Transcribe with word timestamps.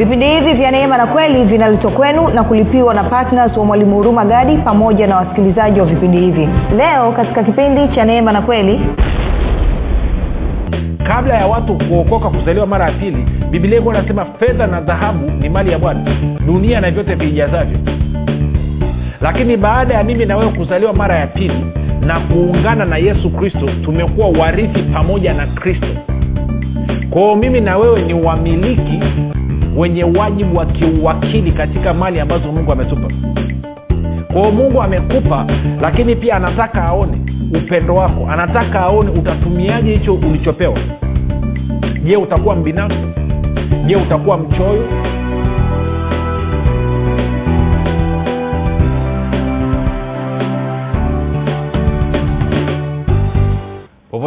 vipindi 0.00 0.26
hivi 0.26 0.52
vya 0.52 0.70
neema 0.70 0.96
na 0.96 1.06
kweli 1.06 1.44
vinaletwa 1.44 1.90
kwenu 1.90 2.28
na 2.28 2.44
kulipiwa 2.44 2.94
na 2.94 3.04
ptns 3.04 3.56
wa 3.56 3.64
mwalimu 3.64 3.96
huruma 3.96 4.24
gadi 4.24 4.56
pamoja 4.56 5.06
na 5.06 5.16
wasikilizaji 5.16 5.80
wa 5.80 5.86
vipindi 5.86 6.18
hivi. 6.20 6.48
Leo 6.76 7.12
katika 7.12 7.42
kipindi 7.44 7.88
cha 7.94 8.04
neema 8.04 8.32
na 8.32 8.42
kweli 8.42 8.80
kabla 11.06 11.34
ya 11.34 11.46
watu 11.46 11.74
kuokoka 11.78 12.28
kuzaliwa 12.30 12.66
mara 12.66 12.84
ya 12.84 12.92
pili 12.92 13.26
bibilia 13.50 13.78
ikuwa 13.78 13.94
nasema 13.94 14.24
fedha 14.24 14.66
na 14.66 14.80
dhahabu 14.80 15.30
ni 15.30 15.48
mali 15.48 15.72
ya 15.72 15.78
bwana. 15.78 16.00
Dunia 16.46 16.80
na 16.80 16.90
vyote 16.90 17.14
viijazavyo. 17.14 17.78
Lakini 19.20 19.56
baada 19.56 19.94
ya 19.94 20.04
mimi 20.04 20.26
na 20.26 20.36
wewe 20.36 20.52
kuzaliwa 20.52 20.92
mara 20.92 21.16
ya 21.18 21.26
pili 21.26 21.64
na 22.00 22.20
kuungana 22.20 22.84
na 22.84 22.96
yesu 22.96 23.30
kristo 23.30 23.70
tumekuwa 23.84 24.28
warithi 24.28 24.82
pamoja 24.82 25.34
na 25.34 25.46
kristo. 25.46 25.86
Kwao 27.10 27.36
mimi 27.36 27.60
na 27.60 27.76
wewe 27.76 28.02
ni 28.02 28.14
wamiliki 28.14 29.00
wenye 29.76 30.04
wajibu 30.04 30.56
wa 30.56 30.66
kiuwakili 30.66 31.52
katika 31.52 31.94
mali 31.94 32.20
ambazo 32.20 32.52
mungu 32.52 32.72
ametupa. 32.72 33.08
Kwao 34.32 34.50
mungu 34.50 34.82
amekupa 34.82 35.46
lakini 35.80 36.16
pia 36.16 36.36
anataka 36.36 36.84
aone 36.84 37.18
upendo 37.58 37.94
wako. 37.94 38.28
Anataka 38.30 38.80
aone 38.80 39.10
utatumiaje 39.10 39.92
hicho 39.92 40.14
ulichopewa. 40.14 40.78
Je 42.04 42.16
utakuwa 42.16 42.56
mbinafsi? 42.56 42.98
Je 43.86 43.96
utakuwa 43.96 44.38
mchoyo 44.38 44.84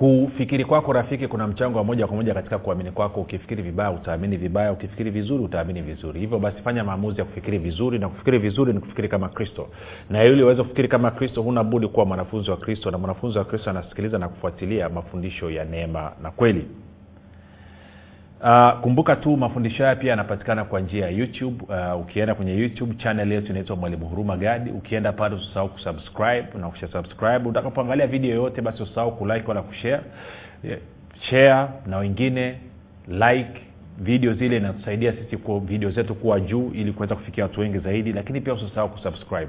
kufikiri 0.00 0.64
kwako 0.64 0.92
rafiki 0.92 1.28
kuna 1.28 1.46
mchango 1.46 1.78
wa 1.78 1.84
moja 1.84 2.06
kwa 2.06 2.16
moja 2.16 2.34
katika 2.34 2.58
kuamini 2.58 2.90
kwako. 2.90 3.20
Ukifikiri 3.20 3.62
vibaya 3.62 3.90
utaamini 3.90 4.36
vibaya. 4.36 4.72
Ukifikiri 4.72 5.10
vizuri 5.10 5.44
utaamini 5.44 5.82
vizuri. 5.82 6.20
Hivyo 6.20 6.38
basi 6.38 6.62
fanya 6.62 6.84
maamuzi 6.84 7.18
ya 7.18 7.24
kufikiri 7.24 7.58
vizuri 7.58 7.98
na 7.98 8.08
kufikiri 8.08 8.38
vizuri 8.38 8.72
ni 8.72 8.80
kufikiri 8.80 9.08
kama 9.08 9.28
kristo. 9.28 9.68
Na 10.10 10.24
ili 10.24 10.42
uweze 10.42 10.62
kufikiri 10.62 10.88
kama 10.88 11.10
kristo 11.10 11.42
huna 11.42 11.64
budi 11.64 11.88
kuwa 11.88 12.06
mwanafunzi 12.06 12.50
wa 12.50 12.56
kristo 12.56 12.90
na 12.90 12.98
mwanafunzi 12.98 13.38
wa 13.38 13.44
kristo 13.44 13.70
anasikiliza 13.70 14.18
na 14.18 14.28
kufuatilia 14.28 14.88
mafundisho 14.88 15.50
ya 15.50 15.64
neema 15.64 16.12
na 16.22 16.30
kweli 16.30 16.64
Uh, 18.42 18.80
kumbuka 18.80 19.16
tu 19.16 19.36
mafundisho 19.36 19.82
haya 19.82 19.96
pia 19.96 20.10
yanapatikana 20.10 20.64
kwa 20.64 20.80
njia 20.80 21.04
ya 21.04 21.10
youtube. 21.10 21.64
Uh, 21.68 22.00
ukienda 22.00 22.34
kwenye 22.34 22.54
youtube 22.56 22.94
chanel 22.94 23.32
yetu 23.32 23.50
inaitwa 23.52 23.76
mwalimu 23.76 24.06
huruma 24.06 24.36
gadi. 24.36 24.70
Ukienda 24.70 25.12
pale 25.12 25.34
usisahau 25.34 25.68
kusubscribe 25.68 26.46
na 26.60 26.68
ukisha 26.68 26.88
subscribe 26.88 27.48
utakapoangalia 27.48 28.06
video 28.06 28.30
yoyote 28.30 28.60
basi 28.60 28.82
usisahau 28.82 29.16
kulike 29.16 29.46
wala 29.48 29.62
kushare. 29.62 30.00
Yeah. 30.64 30.78
share 31.20 31.68
na 31.86 31.96
wengine 31.98 32.58
like. 33.08 33.60
Video 33.98 34.34
zile 34.34 34.56
inatusaidia 34.56 35.12
sisi 35.12 35.38
video 35.60 35.90
zetu 35.90 36.14
kuwa 36.14 36.40
juu 36.40 36.70
ili 36.74 36.92
kuweza 36.92 37.14
kufikia 37.14 37.44
watu 37.44 37.60
wengi 37.60 37.78
zaidi 37.78 38.12
lakini 38.12 38.40
pia 38.40 38.54
usisahau 38.54 38.88
kusubscribe 38.88 39.48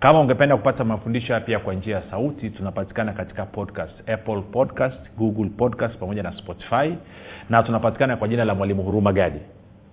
kama 0.00 0.20
ungependa 0.20 0.56
kupata 0.56 0.84
mafundisho 0.84 1.26
haya 1.32 1.40
pia 1.46 1.58
kwa 1.58 1.74
njia 1.74 1.96
ya 1.96 2.02
sauti 2.10 2.50
tunapatikana 2.50 3.12
katika 3.12 3.46
podcast 3.46 4.08
apple 4.10 4.40
podcast 4.42 4.96
google 5.18 5.50
podcast 5.50 5.96
pamoja 5.98 6.22
na 6.22 6.32
spotify. 6.38 6.94
Na 7.50 7.62
tunapatikana 7.62 8.16
kwa 8.16 8.28
jina 8.28 8.44
la 8.44 8.54
mwalimu 8.54 8.82
huruma 8.82 9.12
gadi. 9.12 9.38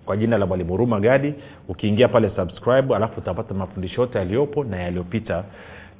Kwa 0.06 0.18
jina 0.18 0.38
la 0.38 0.46
mwalimu 0.46 0.70
huruma 0.72 1.00
gadi 1.00 1.34
ukiingia 1.68 2.08
pale 2.08 2.32
subscribe 2.36 2.96
alafu 2.96 3.20
utapata 3.20 3.54
mafundisho 3.54 4.02
yote 4.02 4.18
yaliyopo 4.18 4.64
na 4.64 4.78
yaliyopita. 4.82 5.44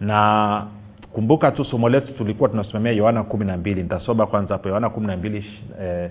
Na 0.00 0.66
kumbuka 1.12 1.50
tu 1.50 1.64
somo 1.64 1.88
letu 1.88 2.12
tulikuwa 2.12 2.48
tunasimamia 2.48 2.92
yohana 2.92 3.22
kumi 3.22 3.44
na 3.44 3.56
mbili. 3.56 3.82
Nitasoma 3.82 4.26
kwanza 4.26 4.54
hapo 4.54 4.68
yohana 4.68 4.90
kumi 4.90 5.06
na 5.06 5.16
mbili 5.16 5.44
eh, 5.82 6.10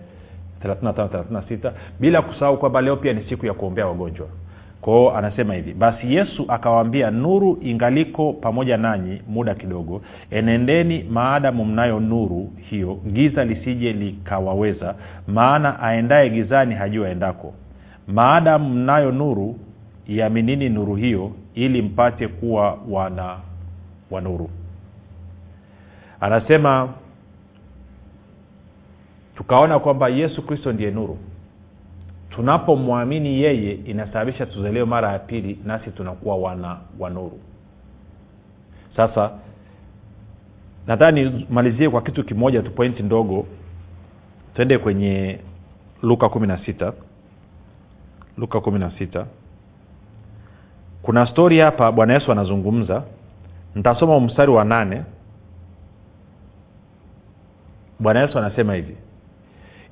35 0.65 1.71
bila 1.99 2.21
kusahau 2.21 2.57
kwamba 2.57 2.81
leo 2.81 2.95
pia 2.95 3.13
ni 3.13 3.23
siku 3.29 3.45
ya 3.45 3.53
kuombea 3.53 3.87
wagonjwa 3.87 4.27
kwao 4.85 5.18
anasema 5.18 5.53
hivi 5.53 5.73
basi 5.73 6.13
yesu 6.16 6.46
akawaambia 6.47 7.12
nuru 7.12 7.57
ingaliko 7.62 8.34
pamoja 8.34 8.78
nanyi 8.78 9.22
muda 9.28 9.56
kidogo 9.56 10.01
enendeni 10.31 11.03
maadamu 11.03 11.66
mnayo 11.66 12.00
nuru 12.00 12.51
hiyo 12.69 12.95
giza 12.95 13.45
lisije 13.45 13.94
likawaweza 13.94 14.95
maana 15.28 15.79
aendaye 15.79 16.29
gizani 16.29 16.75
hajua 16.75 17.07
aendako. 17.07 17.53
Maadamu 18.07 18.69
mnayo 18.69 19.12
nuru 19.12 19.56
iaminini 20.07 20.69
nuru 20.69 20.95
hiyo 20.95 21.31
ili 21.56 21.81
mpate 21.81 22.28
kuwa 22.28 22.78
wana 22.90 23.38
wa 24.12 24.22
nuru 24.22 24.50
anasema 26.22 26.90
tukaona 29.38 29.80
kwamba 29.80 30.07
yesu 30.09 30.42
kristo 30.45 30.71
ndiye 30.74 30.92
nuru 30.92 31.18
tunapomwamini 32.35 33.41
yeye 33.41 33.71
inasababisha 33.73 34.45
tuzaliwe 34.45 34.85
mara 34.85 35.11
ya 35.11 35.19
pili 35.19 35.59
nasi 35.65 35.91
tunakuwa 35.91 36.35
wana 36.35 36.77
wa 36.99 37.09
nuru. 37.09 37.39
Sasa 38.95 39.31
nataka 40.87 41.11
nimalizie 41.11 41.89
kwa 41.89 42.01
kitu 42.01 42.23
kimoja 42.23 42.61
tu 42.61 42.71
pointi 42.71 43.03
ndogo. 43.03 43.47
Twende 44.55 44.77
kwenye 44.77 45.39
luka 46.01 46.29
kumi 46.29 46.47
na 46.47 46.57
sita. 46.65 46.93
Luka 48.37 48.61
kumi 48.61 48.79
na 48.79 48.91
sita. 48.91 49.25
Kuna 51.01 51.25
stori 51.27 51.59
hapa 51.59 51.91
bwana 51.91 52.13
yesu 52.13 52.31
anazungumza. 52.31 53.03
Ntasoma 53.75 54.19
mstari 54.19 54.51
wa 54.51 54.63
nane. 54.65 55.03
Bwana 57.99 58.19
yesu 58.19 58.37
anasema 58.39 58.73
hivi 58.73 58.97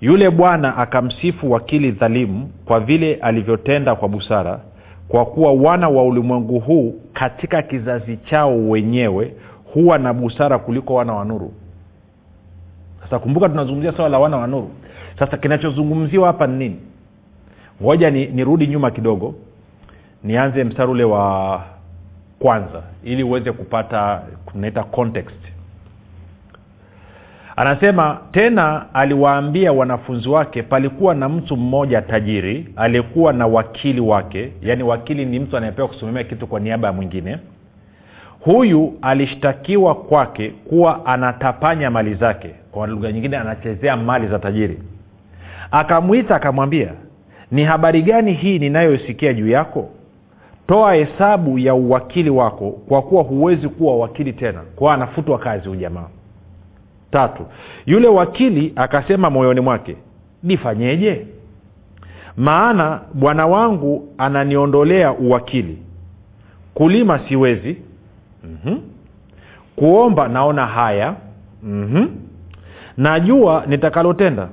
yule 0.02 0.30
bwana 0.30 0.78
akamsifu 0.78 1.52
wakili 1.52 1.92
dhalimu 1.92 2.50
kwa 2.66 2.80
vile 2.80 3.16
alivyotenda 3.16 3.96
kwa 3.96 4.10
busara 4.10 4.60
kwa 5.08 5.26
kuwa 5.26 5.54
wana 5.54 5.90
wa 5.90 6.04
ulimwengu 6.04 6.60
huu 6.60 6.96
katika 7.14 7.62
kizazi 7.62 8.18
chao 8.18 8.70
wenyewe 8.70 9.34
huwa 9.74 9.98
na 9.98 10.14
busara 10.14 10.60
kuliko 10.60 10.94
wana 10.94 11.14
wa 11.14 11.26
nuru. 11.26 11.54
Sasa 13.04 13.20
kumbuka 13.20 13.50
tunazungumzia 13.50 13.92
swala 13.92 14.10
la 14.10 14.20
wana 14.20 14.38
wa 14.38 14.48
nuru. 14.48 14.70
Sasa 15.20 15.38
kinachozungumziwa 15.38 16.28
hapa 16.28 16.48
ni 16.48 16.58
nini? 16.58 16.80
Ngoja 17.82 18.10
nirudi 18.10 18.66
ni 18.68 18.72
nyuma 18.74 18.92
kidogo 18.92 19.36
nianze 20.24 20.64
mstari 20.64 20.92
ule 20.92 21.04
wa 21.04 21.64
kwanza 22.40 22.84
ili 23.04 23.24
uweze 23.24 23.52
kupata 23.52 24.22
tunaita 24.52 24.84
context 24.84 25.43
anasema 27.56 28.18
tena 28.32 28.86
aliwaambia 28.94 29.74
wanafunzi 29.74 30.30
wake 30.30 30.64
palikuwa 30.64 31.16
na 31.16 31.30
mtu 31.30 31.58
mmoja 31.58 32.02
tajiri 32.02 32.68
aliyekuwa 32.76 33.34
na 33.34 33.48
wakili 33.48 34.02
wake. 34.02 34.52
Yaani 34.62 34.84
wakili 34.84 35.26
ni 35.26 35.40
mtu 35.40 35.58
anayepewa 35.58 35.88
kusimamia 35.88 36.24
kitu 36.24 36.48
kwa 36.48 36.60
niaba 36.60 36.88
ya 36.88 36.94
mwingine. 36.94 37.38
Huyu 38.40 38.94
alishtakiwa 39.02 39.96
kwake 39.96 40.50
kuwa 40.50 41.06
anatapanya 41.06 41.92
mali 41.92 42.14
zake. 42.16 42.50
Kwa 42.72 42.88
lugha 42.88 43.12
nyingine 43.12 43.38
anachezea 43.38 43.98
mali 43.98 44.28
za 44.28 44.40
tajiri. 44.40 44.80
Akamwita 45.72 46.36
akamwambia 46.36 46.90
ni 47.52 47.64
habari 47.64 48.02
gani 48.02 48.34
hii 48.34 48.60
ninayosikia 48.60 49.34
juu 49.34 49.48
yako? 49.48 49.90
Toa 50.68 50.94
hesabu 50.94 51.60
ya 51.60 51.74
uwakili 51.76 52.30
wako 52.30 52.72
kwa 52.72 53.02
kuwa 53.02 53.24
huwezi 53.24 53.70
kuwa 53.70 53.98
wakili 53.98 54.34
tena. 54.34 54.60
Kwao 54.76 54.94
anafutwa 54.94 55.40
kazi 55.40 55.68
huu 55.70 55.76
jamaa 55.76 56.08
tatu. 57.14 57.46
Yule 57.86 58.08
wakili 58.08 58.74
akasema 58.76 59.30
moyoni 59.30 59.62
mwake 59.62 59.96
nifanyeje? 60.44 61.26
Maana 62.38 63.02
bwana 63.14 63.48
wangu 63.48 64.08
ananiondolea 64.18 65.12
uwakili. 65.14 65.78
Kulima 66.74 67.20
siwezi. 67.20 67.78
Mm-hmm. 68.44 68.82
kuomba 69.76 70.28
naona 70.28 70.66
haya. 70.66 71.16
Mm-hmm. 71.64 72.10
najua 72.98 73.64
nitakalotenda. 73.68 74.48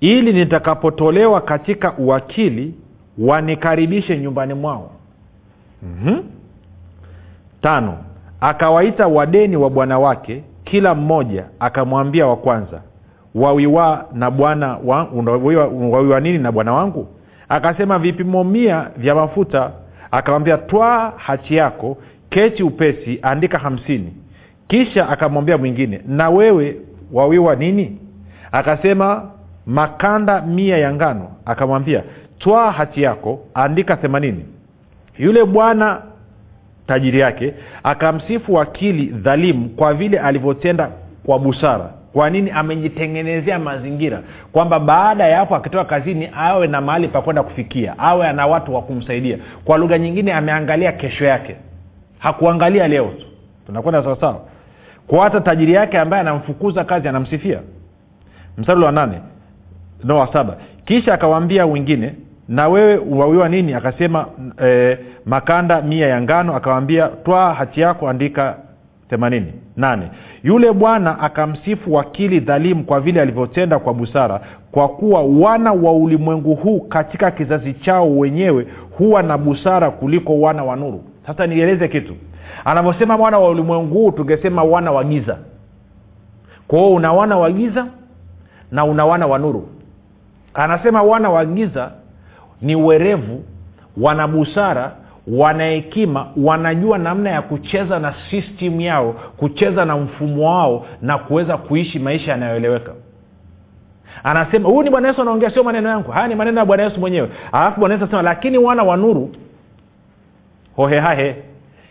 Ili 0.00 0.32
nitakapotolewa 0.32 1.40
katika 1.40 1.92
uwakili 1.96 2.74
wanikaribishe 3.18 4.18
nyumbani 4.18 4.54
mwao. 4.54 4.90
Mm-hmm. 5.82 6.22
tano. 7.62 7.98
Akawaita 8.40 9.06
wadeni 9.06 9.56
wa 9.56 9.70
bwana 9.70 9.98
wake 9.98 10.42
kila 10.70 10.94
mmoja 10.94 11.44
akamwambia 11.60 12.26
wa 12.26 12.36
kwanza 12.36 12.80
wawiwa 13.34 14.04
na 14.14 14.30
bwana 14.30 14.78
wawiwa, 15.92 16.20
nini 16.20 16.38
na 16.38 16.52
bwana 16.52 16.72
wangu? 16.72 17.06
Akasema 17.48 17.98
vipimo 17.98 18.44
mia 18.44 18.90
vya 18.96 19.14
mafuta? 19.14 19.70
Akamwambia 20.10 20.58
twaa 20.58 21.12
hachi 21.16 21.56
yako 21.56 21.96
keti 22.30 22.62
upesi 22.62 23.18
andika 23.22 23.58
hamsini. 23.58 24.12
Kisha 24.68 25.08
akamwambia 25.08 25.58
mwingine 25.58 26.00
na 26.06 26.30
wewe 26.30 26.76
wawiwa 27.12 27.56
nini? 27.56 27.98
Akasema 28.52 29.30
makanda 29.66 30.40
mia 30.42 30.78
ya 30.78 30.92
ngano. 30.94 31.28
Akamwambia 31.44 32.02
twaa 32.38 32.70
hati 32.70 33.02
yako 33.02 33.40
andika 33.54 33.96
themanini. 33.96 34.44
Yule 35.18 35.44
bwana 35.44 36.02
tajiri 36.86 37.20
yake 37.20 37.54
akamsifu 37.82 38.54
wakili 38.54 39.06
dhalimu 39.06 39.68
kwa 39.68 39.94
vile 39.94 40.18
alivyotenda 40.18 40.90
kwa 41.26 41.38
busara. 41.38 41.90
Kwa 42.12 42.30
nini? 42.30 42.50
Amejitengenezea 42.50 43.58
mazingira 43.58 44.22
kwamba 44.52 44.80
baada 44.80 45.26
ya 45.26 45.38
hapo 45.38 45.56
akitoka 45.56 45.84
kazini 45.84 46.28
awe 46.36 46.66
na 46.66 46.80
mahali 46.80 47.08
pa 47.08 47.22
kwenda 47.22 47.42
kufikia 47.42 47.98
awe 47.98 48.28
ana 48.28 48.46
watu 48.46 48.74
wa 48.74 48.82
kumsaidia. 48.82 49.38
Kwa 49.64 49.78
lugha 49.78 49.98
nyingine 49.98 50.32
ameangalia 50.32 50.92
kesho 50.92 51.24
yake. 51.24 51.56
Hakuangalia 52.18 52.88
leo 52.88 53.04
tu. 53.04 53.26
Tunakwenda 53.66 54.02
sawasawa 54.02 54.40
kwa 55.06 55.24
hata 55.24 55.40
tajiri 55.40 55.72
yake 55.72 55.98
ambaye 55.98 56.20
anamfukuza 56.20 56.84
kazi 56.84 57.08
anamsifia. 57.08 57.60
Mstari 58.58 58.80
wa 58.82 58.92
nane 58.92 59.20
no 60.04 60.18
wa 60.18 60.32
saba. 60.32 60.56
Kisha 60.84 61.14
akawambia 61.14 61.66
wengine 61.66 62.14
na 62.48 62.68
wewe 62.68 63.00
wawiwa 63.10 63.48
nini? 63.48 63.74
Akasema 63.74 64.26
e, 64.64 64.98
makanda 65.24 65.82
mia 65.82 66.06
ya 66.08 66.22
ngano. 66.22 66.56
Akawambia 66.56 67.08
twaa 67.08 67.54
hati 67.54 67.80
yako 67.80 68.08
andika 68.08 68.56
themanini 69.10 69.52
nane. 69.76 70.10
Yule 70.42 70.72
bwana 70.72 71.18
akamsifu 71.20 71.94
wakili 71.94 72.40
dhalimu 72.40 72.84
kwa 72.84 73.00
vile 73.00 73.20
alivyotenda 73.20 73.78
kwa 73.78 73.94
busara 73.94 74.40
kwa 74.72 74.88
kuwa 74.88 75.22
wana 75.22 75.72
wa 75.72 75.92
ulimwengu 75.92 76.54
huu 76.54 76.80
katika 76.80 77.30
kizazi 77.30 77.74
chao 77.74 78.18
wenyewe 78.18 78.66
huwa 78.98 79.22
na 79.22 79.38
busara 79.38 79.90
kuliko 79.90 80.40
wana 80.40 80.64
wa 80.64 80.76
nuru. 80.76 81.04
Sasa 81.26 81.46
nieleze 81.46 81.88
kitu. 81.88 82.14
Anavyosema 82.64 83.16
wana 83.16 83.38
wa 83.38 83.48
ulimwengu 83.48 83.94
huu 83.94 84.10
tungesema 84.10 84.62
wana 84.64 84.92
wa 84.92 85.04
giza. 85.04 85.38
Kwa 86.68 86.78
hiyo 86.78 86.94
una 86.94 87.12
wana 87.12 87.36
wa 87.36 87.50
giza 87.50 87.86
na 88.72 88.84
una 88.84 89.06
wana 89.06 89.26
wa 89.26 89.38
nuru. 89.38 89.68
Anasema 90.54 91.02
wana 91.02 91.30
wa 91.30 91.44
giza 91.44 91.90
ni 92.62 92.76
werevu 92.76 93.44
wana 93.96 94.28
busara 94.28 94.92
wana 95.26 95.64
hekima 95.64 96.26
wanajua 96.36 96.98
namna 96.98 97.30
ya 97.30 97.42
kucheza 97.42 97.98
na 97.98 98.14
system 98.30 98.80
yao 98.80 99.12
kucheza 99.36 99.84
na 99.84 99.96
mfumo 99.96 100.46
wao 100.46 100.86
na 101.02 101.18
kuweza 101.18 101.56
kuishi 101.56 101.98
maisha 101.98 102.30
yanayoeleweka. 102.30 102.92
Anasema 104.24 104.68
huyu 104.68 104.82
ni 104.82 104.90
bwana 104.90 105.08
yesu 105.08 105.22
anaongea 105.22 105.50
sio 105.50 105.64
maneno 105.64 105.88
yangu. 105.88 106.10
Haya 106.10 106.28
ni 106.28 106.34
maneno 106.34 106.60
ya 106.60 106.66
bwana 106.66 106.82
yesu 106.82 107.00
mwenyewe. 107.00 107.28
Alafu 107.52 107.80
bwana 107.80 107.94
yesu 107.94 108.04
anasema 108.04 108.22
lakini 108.22 108.58
wana 108.58 108.82
wa 108.82 108.96
nuru 108.96 109.30
hohehahe 110.76 111.36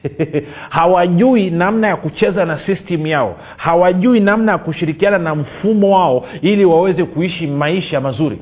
hawajui 0.70 1.50
namna 1.50 1.88
ya 1.88 1.96
kucheza 1.96 2.46
na 2.46 2.60
system 2.66 3.08
yao. 3.08 3.36
Hawajui 3.58 4.20
namna 4.20 4.52
ya 4.52 4.58
kushirikiana 4.58 5.18
na 5.18 5.36
mfumo 5.36 5.96
wao 5.96 6.26
ili 6.42 6.66
waweze 6.66 7.04
kuishi 7.04 7.48
maisha 7.48 8.02
mazuri 8.02 8.40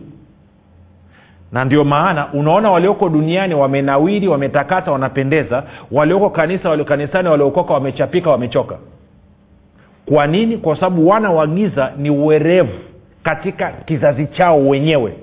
na 1.54 1.66
ndio 1.66 1.84
maana 1.84 2.28
unaona 2.34 2.72
walioko 2.72 3.10
duniani 3.10 3.54
wamenawiri 3.54 4.28
wametakata 4.28 4.92
wanapendeza. 4.92 5.64
Walioko 5.92 6.30
kanisa 6.30 6.70
walio 6.70 6.86
kanisani 6.86 7.30
waliokoka 7.30 7.74
wamechapika 7.74 8.30
wamechoka. 8.30 8.78
Kwa 10.06 10.28
nini? 10.28 10.58
Kwa 10.58 10.76
sababu 10.76 11.08
wana 11.08 11.32
wa 11.32 11.48
giza 11.48 11.92
ni 11.98 12.10
uwerevu 12.10 12.74
katika 13.24 13.72
kizazi 13.86 14.28
chao 14.28 14.68
wenyewe. 14.68 15.14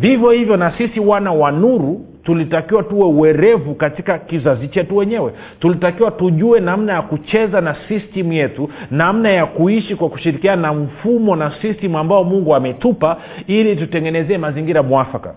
Vivyo 0.00 0.30
hivyo 0.30 0.56
na 0.56 0.72
sisi 0.78 1.00
wana 1.00 1.32
wa 1.32 1.50
nuru 1.52 2.00
tulitakiwa 2.30 2.82
tuwe 2.82 3.06
uwerevu 3.06 3.74
katika 3.74 4.18
kizazi 4.18 4.68
chetu 4.68 4.96
wenyewe. 4.96 5.32
Tulitakiwa 5.60 6.10
tujue 6.10 6.60
namna 6.60 6.92
ya 6.92 7.02
kucheza 7.02 7.60
na 7.60 7.76
system 7.88 8.32
yetu 8.32 8.70
namna 8.90 9.30
ya 9.30 9.46
kuishi 9.46 9.96
kwa 9.96 10.08
kushirikiana 10.08 10.62
na 10.62 10.72
mfumo 10.74 11.36
na 11.36 11.52
system 11.62 11.96
ambao 11.96 12.24
mungu 12.24 12.54
ametupa 12.54 13.16
ili 13.46 13.76
tutengenezee 13.76 14.38
mazingira 14.38 14.82
mwafaka. 14.82 15.34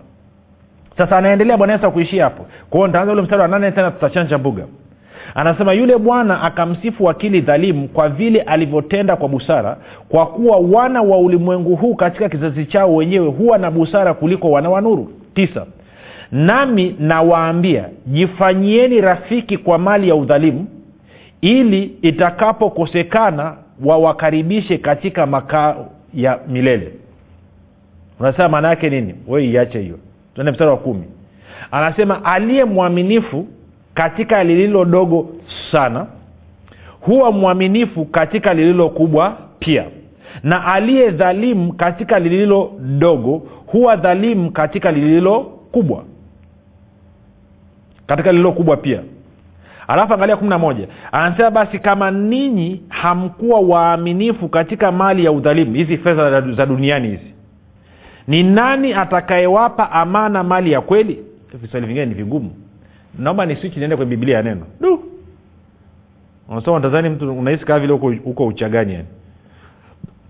Sasa 0.97 1.17
anaendelea 1.17 1.57
bwana 1.57 1.73
yesu 1.73 1.85
akuishia 1.87 2.23
hapo. 2.23 2.45
Kwao 2.69 2.87
ntaanza 2.87 3.11
ule 3.13 3.21
mstari 3.21 3.41
wa 3.41 3.47
nane 3.47 3.71
tena 3.71 3.91
tutachanja 3.91 4.37
mbuga. 4.37 4.63
Anasema 5.35 5.73
yule 5.73 5.97
bwana 5.97 6.41
akamsifu 6.41 7.03
wakili 7.05 7.41
dhalimu 7.41 7.87
kwa 7.87 8.09
vile 8.09 8.41
alivyotenda 8.41 9.15
kwa 9.15 9.29
busara 9.29 9.77
kwa 10.09 10.25
kuwa 10.25 10.57
wana 10.57 11.01
wa 11.01 11.17
ulimwengu 11.17 11.75
huu 11.75 11.95
katika 11.95 12.29
kizazi 12.29 12.65
chao 12.65 12.95
wenyewe 12.95 13.27
huwa 13.27 13.57
na 13.57 13.71
busara 13.71 14.13
kuliko 14.13 14.51
wana 14.51 14.69
wa 14.69 14.81
nuru. 14.81 15.11
Tisa 15.35 15.65
nami 16.33 16.95
nawaambia 16.99 17.89
jifanyieni 18.07 19.01
rafiki 19.01 19.57
kwa 19.57 19.77
mali 19.77 20.09
ya 20.09 20.15
udhalimu 20.15 20.67
ili 21.41 21.83
itakapokosekana 22.01 23.55
wawakaribishe 23.85 24.77
katika 24.77 25.25
makao 25.25 25.89
ya 26.13 26.39
milele. 26.47 26.91
Unasema 28.19 28.49
maana 28.49 28.67
yake 28.67 28.89
nini? 28.89 29.15
We 29.27 29.45
iache 29.45 29.79
hiyo. 29.81 29.99
Tuende 30.35 30.51
mstari 30.51 30.69
wa 30.71 30.77
kumi. 30.77 31.03
Anasema 31.71 32.25
aliye 32.25 32.65
mwaminifu 32.65 33.47
katika 33.93 34.43
lililo 34.43 34.85
dogo 34.85 35.29
sana 35.71 36.05
huwa 37.01 37.31
mwaminifu 37.31 38.05
katika 38.05 38.53
lililo 38.53 38.89
kubwa 38.89 39.37
pia. 39.59 39.85
Na 40.43 40.65
aliye 40.65 41.09
dhalimu 41.11 41.73
katika 41.73 42.19
lililo 42.19 42.71
dogo 42.79 43.41
huwa 43.67 43.95
dhalimu 43.95 44.51
katika 44.51 44.91
lililo 44.91 45.39
kubwa 45.71 46.03
katika 48.07 48.31
lililo 48.31 48.51
kubwa 48.51 48.77
pia. 48.77 48.99
Alafu 49.87 50.13
angalia 50.13 50.35
kumi 50.37 50.49
na 50.49 50.57
moja. 50.59 50.87
Anasema 51.11 51.51
basi 51.51 51.79
kama 51.79 52.11
ninyi 52.11 52.81
hamkuwa 52.89 53.59
waaminifu 53.59 54.49
katika 54.49 54.91
mali 54.91 55.25
ya 55.25 55.31
udhalimu 55.31 55.73
hizi 55.75 55.97
fedha 55.97 56.41
za 56.41 56.65
duniani 56.65 57.07
hizi 57.07 57.33
ni 58.27 58.43
nani 58.43 58.93
atakayewapa 58.93 59.91
amana 59.91 60.43
mali 60.43 60.71
ya 60.71 60.81
kweli? 60.81 61.23
Viswali 61.53 61.85
vingine 61.87 62.05
ni 62.05 62.13
vigumu. 62.13 62.51
Naomba 63.19 63.45
ni 63.45 63.55
swichi 63.55 63.79
niende 63.79 63.95
kwenye 63.95 64.09
biblia 64.09 64.37
ya 64.37 64.43
neno. 64.43 64.65
Du. 64.81 65.03
Unasoma 66.49 66.79
tazani 66.81 67.09
mtu 67.09 67.33
unahisi 67.39 67.65
kaa 67.65 67.79
vile 67.79 67.93
huko 68.23 68.45
uchagani 68.47 68.93
yani. 68.93 69.07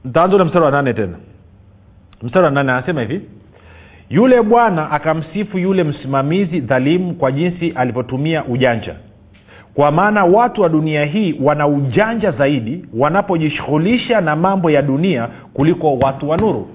Ntaanza 0.05 0.35
ule 0.35 0.45
mstari 0.45 0.65
wa 0.65 0.71
nane 0.71 0.93
tena. 0.93 1.17
Mstari 2.21 2.45
wa 2.45 2.51
nane 2.51 2.71
anasema 2.71 3.01
hivi 3.01 3.21
yule 4.09 4.41
bwana 4.41 4.91
akamsifu 4.91 5.57
yule 5.59 5.83
msimamizi 5.83 6.59
dhalimu 6.59 7.13
kwa 7.13 7.31
jinsi 7.31 7.71
alivyotumia 7.75 8.45
ujanja. 8.45 8.95
Kwa 9.73 9.91
maana 9.91 10.25
watu 10.25 10.61
wa 10.61 10.69
dunia 10.69 11.05
hii 11.05 11.35
wana 11.41 11.67
ujanja 11.67 12.31
zaidi 12.31 12.85
wanapojishughulisha 12.97 14.21
na 14.21 14.35
mambo 14.35 14.69
ya 14.71 14.81
dunia 14.81 15.27
kuliko 15.53 15.95
watu 15.97 16.29
wa 16.29 16.37
nuru. 16.37 16.67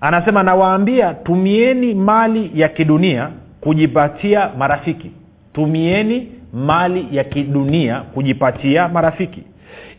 Anasema 0.00 0.42
nawaambia 0.42 1.14
tumieni 1.14 1.94
mali 1.94 2.50
ya 2.54 2.68
kidunia 2.68 3.30
kujipatia 3.60 4.50
marafiki. 4.58 5.10
Tumieni 5.52 6.32
mali 6.52 7.08
ya 7.12 7.24
kidunia 7.24 8.00
kujipatia 8.00 8.88
marafiki. 8.88 9.42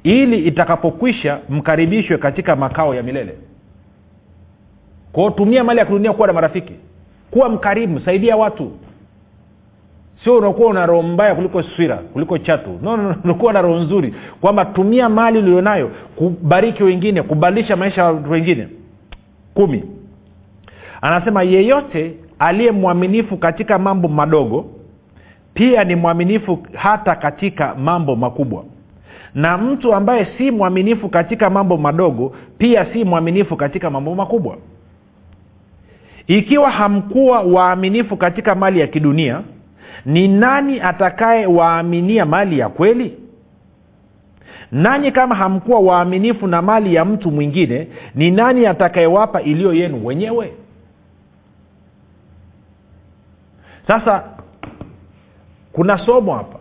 Ili 0.04 0.38
itakapokwisha 0.40 1.40
mkaribishwe 1.50 2.18
katika 2.18 2.56
makao 2.56 2.96
ya 2.96 3.04
milele 3.04 3.36
kwao 5.14 5.30
tumia 5.30 5.64
mali 5.64 5.80
ya 5.80 5.86
kidunia 5.86 6.14
kuwa 6.14 6.28
na 6.28 6.34
marafiki. 6.34 6.74
Kuwa 7.32 7.50
mkarimu 7.50 8.00
saidia 8.00 8.38
watu. 8.38 8.72
Sio 10.24 10.38
unakuwa 10.38 10.70
una 10.70 10.86
roho 10.86 11.02
mbaya 11.02 11.36
kuliko 11.36 11.64
swira 11.64 11.96
kuliko 11.98 12.38
chatu. 12.38 12.80
No, 12.82 12.98
no, 12.98 13.04
no, 13.04 13.16
unakuwa 13.24 13.54
na 13.54 13.62
roho 13.62 13.80
nzuri. 13.80 14.16
Kwamba 14.42 14.66
tumia 14.66 15.10
mali 15.10 15.40
ulionayo 15.40 15.92
kubariki 16.16 16.84
wengine 16.84 17.22
kubadilisha 17.22 17.76
maisha 17.76 18.02
ya 18.02 18.10
wengine. 18.10 18.68
Kumi. 19.54 19.84
Anasema 21.02 21.44
yeyote 21.44 22.14
aliye 22.40 22.72
mwaminifu 22.72 23.38
katika 23.38 23.80
mambo 23.80 24.08
madogo 24.08 24.66
pia 25.54 25.84
ni 25.84 25.96
mwaminifu 25.96 26.60
hata 26.74 27.16
katika 27.16 27.76
mambo 27.76 28.16
makubwa. 28.16 28.64
Na 29.36 29.58
mtu 29.58 29.94
ambaye 29.94 30.28
si 30.38 30.52
mwaminifu 30.52 31.10
katika 31.10 31.50
mambo 31.50 31.78
madogo 31.78 32.36
pia 32.58 32.86
si 32.94 33.04
mwaminifu 33.04 33.56
katika 33.58 33.90
mambo 33.90 34.16
makubwa 34.16 34.58
ikiwa 36.30 36.70
hamkuwa 36.72 37.42
waaminifu 37.42 38.18
katika 38.18 38.56
mali 38.56 38.80
ya 38.80 38.88
kidunia 38.88 39.42
ni 40.06 40.28
nani 40.28 40.82
atakayewaaminia 40.82 42.26
mali 42.26 42.60
ya 42.60 42.70
kweli? 42.70 43.18
Nanyi 44.72 45.12
kama 45.12 45.36
hamkuwa 45.36 45.80
waaminifu 45.80 46.48
na 46.48 46.62
mali 46.62 46.96
ya 46.96 47.06
mtu 47.06 47.32
mwingine 47.32 47.88
ni 48.16 48.32
nani 48.32 48.66
atakayewapa 48.68 49.42
iliyo 49.42 49.74
yenu 49.74 50.06
wenyewe? 50.06 50.54
Sasa 53.88 54.24
kuna 55.72 55.98
somo 56.06 56.36
hapa. 56.36 56.60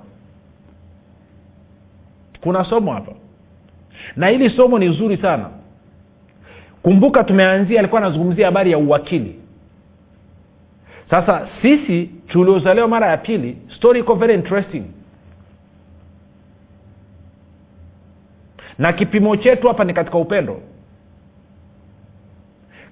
Kuna 2.41 2.65
somo 2.65 2.93
hapa. 2.93 3.13
Na 4.17 4.27
hili 4.29 4.51
somo 4.51 4.79
ni 4.79 4.89
zuri 4.89 5.17
sana. 5.17 5.51
Kumbuka 6.83 7.25
tumeanzia 7.25 7.79
alikuwa 7.81 8.01
anazungumzia 8.01 8.47
habari 8.47 8.71
ya 8.73 8.79
uwakili 8.79 9.38
sasa 11.11 11.49
sisi 11.63 12.11
tuliozaliwa 12.29 12.89
mara 12.89 13.07
ya 13.07 13.17
pili 13.17 13.57
story 13.77 14.01
iko 14.01 14.15
very 14.15 14.35
interesting. 14.35 14.83
Na 18.79 18.93
kipimo 18.93 19.37
chetu 19.37 19.69
hapa 19.69 19.85
ni 19.85 19.95
katika 19.95 20.19
upendo. 20.19 20.61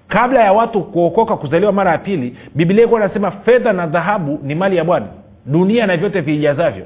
Kabla 0.07 0.43
ya 0.43 0.53
watu 0.53 0.83
kuokoka 0.83 1.37
kuzaliwa 1.37 1.71
mara 1.71 1.91
ya 1.91 1.97
pili 1.97 2.37
biblia 2.55 2.83
ikuwa 2.85 2.99
nasema 2.99 3.31
fedha 3.31 3.73
na 3.73 3.87
dhahabu 3.87 4.39
ni 4.43 4.55
mali 4.55 4.77
ya 4.77 4.83
bwana. 4.83 5.07
Dunia 5.45 5.87
na 5.87 5.97
vyote 5.97 6.21
viijazavyo 6.21 6.85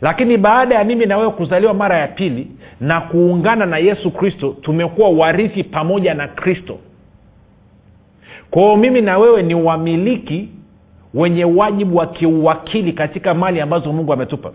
lakini 0.00 0.36
baada 0.36 0.74
ya 0.74 0.84
mimi 0.84 1.06
na 1.06 1.16
wewe 1.16 1.30
kuzaliwa 1.30 1.74
mara 1.74 1.96
ya 1.98 2.08
pili 2.08 2.50
na 2.80 3.00
kuungana 3.00 3.66
na 3.66 3.78
yesu 3.78 4.10
kristo 4.10 4.56
tumekuwa 4.62 5.08
warithi 5.10 5.64
pamoja 5.64 6.14
na 6.14 6.28
kristo 6.28 6.78
kwao 8.50 8.76
mimi 8.76 9.00
na 9.00 9.18
wewe 9.18 9.42
ni 9.42 9.54
wamiliki 9.54 10.48
wenye 11.14 11.44
wajibu 11.44 11.96
wa 11.96 12.06
kiuwakili 12.06 12.92
katika 12.92 13.34
mali 13.34 13.60
ambazo 13.60 13.92
mungu 13.92 14.12
ametupa. 14.12 14.52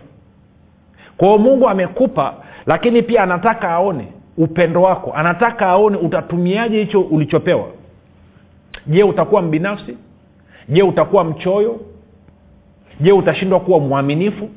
Kwao 1.16 1.38
mungu 1.38 1.68
amekupa 1.68 2.34
lakini 2.66 3.02
pia 3.02 3.22
anataka 3.22 3.68
aone 3.70 4.08
upendo 4.36 4.82
wako. 4.82 5.12
Anataka 5.14 5.66
aone 5.66 5.96
utatumiaje 5.96 6.78
hicho 6.84 7.00
ulichopewa. 7.00 7.66
Je 8.86 9.02
utakuwa 9.02 9.42
mbinafsi? 9.42 9.96
Je 10.68 10.82
utakuwa 10.82 11.24
mchoyo? 11.24 11.80
Je 13.00 13.12
utashindwa 13.12 13.60
kuwa 13.60 13.80
mwaminifu? 13.80 14.48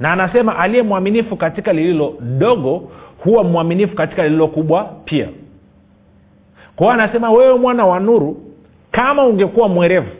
Na 0.00 0.12
anasema 0.12 0.58
aliye 0.58 0.82
mwaminifu 0.82 1.36
katika 1.36 1.72
lililo 1.72 2.14
dogo 2.20 2.90
huwa 3.24 3.44
mwaminifu 3.44 3.94
katika 3.94 4.22
lililo 4.24 4.48
kubwa 4.48 4.84
pia 5.04 5.28
kwao 6.76 6.90
anasema 6.90 7.30
wewe 7.30 7.58
mwana 7.58 7.86
wa 7.86 8.00
nuru 8.00 8.42
kama 8.90 9.26
ungekuwa 9.26 9.68
mwerevu 9.68 10.10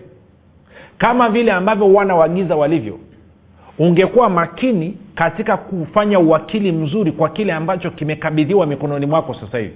kama 0.98 1.28
vile 1.30 1.52
ambavyo 1.52 1.92
wana 1.94 2.16
wa 2.16 2.28
giza 2.28 2.56
walivyo 2.56 2.98
ungekuwa 3.78 4.30
makini 4.30 4.98
katika 5.14 5.56
kufanya 5.56 6.18
uwakili 6.18 6.72
mzuri 6.72 7.12
kwa 7.12 7.28
kile 7.28 7.52
ambacho 7.52 7.90
kimekabidhiwa 7.90 8.66
mikononi 8.66 9.06
mwako 9.06 9.34
sasa 9.34 9.58
hivi. 9.58 9.74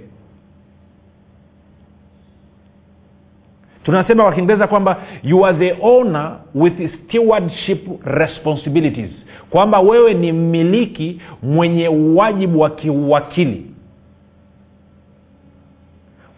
Tunasema 3.83 4.23
kwa 4.23 4.33
kiingereza 4.33 4.67
kwamba 4.67 4.97
you 5.23 5.45
are 5.45 5.57
the 5.57 5.77
owner 5.81 6.37
with 6.55 6.73
stewardship 6.95 8.05
responsibilities. 8.05 9.09
Kwamba 9.49 9.79
wewe 9.79 10.13
ni 10.13 10.31
mmiliki 10.31 11.21
mwenye 11.43 11.87
uwajibu 11.87 12.59
wa 12.59 12.69
kiuwakili 12.69 13.70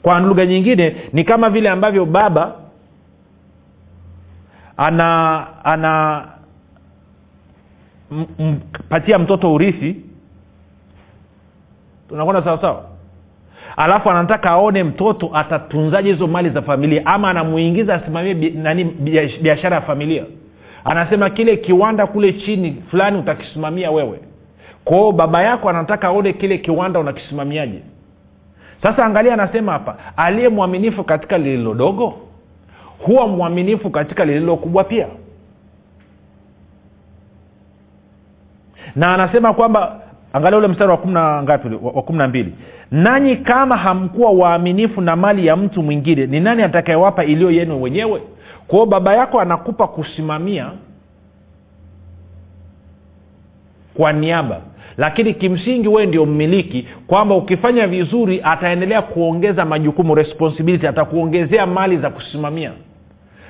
kwa 0.04 0.20
lugha 0.20 0.46
nyingine 0.46 0.96
ni 1.14 1.24
kama 1.24 1.50
vile 1.50 1.70
ambavyo 1.70 2.06
baba 2.06 2.56
ana 4.78 5.48
ana 5.64 6.26
mtoto 9.20 9.54
urithi. 9.54 9.96
Tunakwenda 12.10 12.44
sawasawa 12.44 12.86
alafu 13.78 14.10
anataka 14.10 14.50
aone 14.50 14.84
mtoto 14.84 15.30
atatunzaje 15.34 16.12
hizo 16.12 16.28
mali 16.28 16.50
za 16.50 16.62
familia 16.62 17.06
ama 17.06 17.30
anamuingiza 17.30 17.96
asimamie 17.96 18.34
nani 18.50 18.84
biashara 19.42 19.76
ya 19.76 19.82
familia. 19.82 20.24
Anasema 20.86 21.30
kile 21.30 21.58
kiwanda 21.58 22.08
kule 22.08 22.34
chini 22.34 22.84
fulani 22.92 23.18
utakisimamia 23.18 23.92
wewe. 23.92 24.20
Kwao 24.86 25.12
baba 25.12 25.42
yako 25.44 25.70
anataka 25.70 26.08
aone 26.08 26.34
kile 26.34 26.58
kiwanda 26.58 27.00
unakisimamiaje 27.00 27.82
sasa 28.84 29.06
angalia 29.06 29.34
anasema 29.34 29.72
hapa 29.72 29.98
aliye 30.18 30.50
mwaminifu 30.50 31.04
katika 31.04 31.38
lililodogo 31.38 32.14
huwa 33.00 33.28
mwaminifu 33.28 33.90
katika 33.90 34.26
lililo 34.26 34.58
kubwa 34.58 34.84
pia. 34.84 35.08
Na 38.96 39.14
anasema 39.14 39.54
kwamba 39.54 40.00
angalia 40.34 40.58
ule 40.60 40.68
mstari 40.68 40.92
wa 40.92 41.00
na 41.06 41.44
ngapi 41.44 41.68
wa 41.82 42.02
kumi 42.02 42.18
na 42.20 42.28
mbili. 42.28 42.54
Nanyi 42.92 43.36
kama 43.36 43.78
hamkuwa 43.78 44.32
waaminifu 44.32 45.02
na 45.02 45.16
mali 45.16 45.46
ya 45.48 45.56
mtu 45.56 45.84
mwingine 45.84 46.26
ni 46.26 46.40
nani 46.40 46.64
atakayewapa 46.64 47.24
iliyo 47.24 47.52
yenu 47.52 47.82
wenyewe? 47.82 48.22
Kwao 48.68 48.86
baba 48.86 49.14
yako 49.14 49.40
anakupa 49.40 49.88
kusimamia 49.88 50.72
kwa 53.94 54.14
niaba 54.14 54.62
lakini 54.98 55.34
kimsingi 55.34 55.88
wewe 55.88 56.06
ndio 56.06 56.26
mmiliki 56.26 56.88
kwamba 57.08 57.36
ukifanya 57.36 57.88
vizuri 57.88 58.42
ataendelea 58.44 59.02
kuongeza 59.02 59.66
majukumu 59.66 60.16
responsibility 60.16 60.88
atakuongezea 60.88 61.66
mali 61.66 61.98
za 61.98 62.10
kusimamia. 62.10 62.72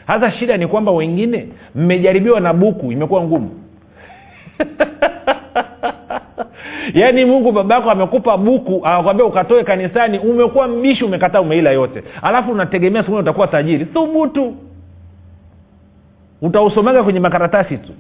Hasa 0.08 0.32
shida 0.32 0.58
ni 0.58 0.68
kwamba 0.68 0.92
wengine 0.92 1.48
mmejaribiwa 1.76 2.40
na 2.40 2.54
buku 2.54 2.92
imekuwa 2.92 3.24
ngumu. 3.24 3.50
Yaani 6.94 7.26
mungu 7.26 7.52
babako 7.52 7.92
amekupa 7.92 8.38
buku 8.38 8.82
anakwambia 8.86 9.26
ukatoe 9.26 9.64
kanisani 9.64 10.20
umekuwa 10.20 10.68
mbishi 10.68 11.04
umekataa 11.04 11.42
umeila 11.42 11.72
yote. 11.72 12.04
Alafu 12.22 12.52
unategemea 12.52 13.04
siku 13.04 13.16
utakuwa 13.16 13.48
tajiri. 13.48 13.86
Thubutu. 13.86 14.54
Utausomaga 16.42 17.04
kwenye 17.04 17.20
makaratasi 17.20 17.78
tu 17.78 17.94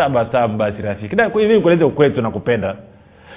tabasamu 0.00 0.56
basi 0.58 0.82
rafiki. 0.82 1.16
Hivi 1.38 1.54
nikueleze 1.54 1.84
ukweli 1.84 2.14
tunakupenda 2.14 2.76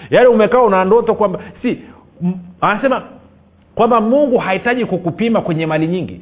yaani 0.09 0.27
umekaa 0.27 0.61
una 0.61 0.85
ndoto 0.85 1.15
kwamba 1.15 1.39
si 1.61 1.79
anasema 2.61 3.03
kwamba 3.75 4.01
mungu 4.01 4.37
hahitaji 4.37 4.85
kukupima 4.85 5.41
kwenye 5.41 5.65
mali 5.65 5.87
nyingi. 5.87 6.21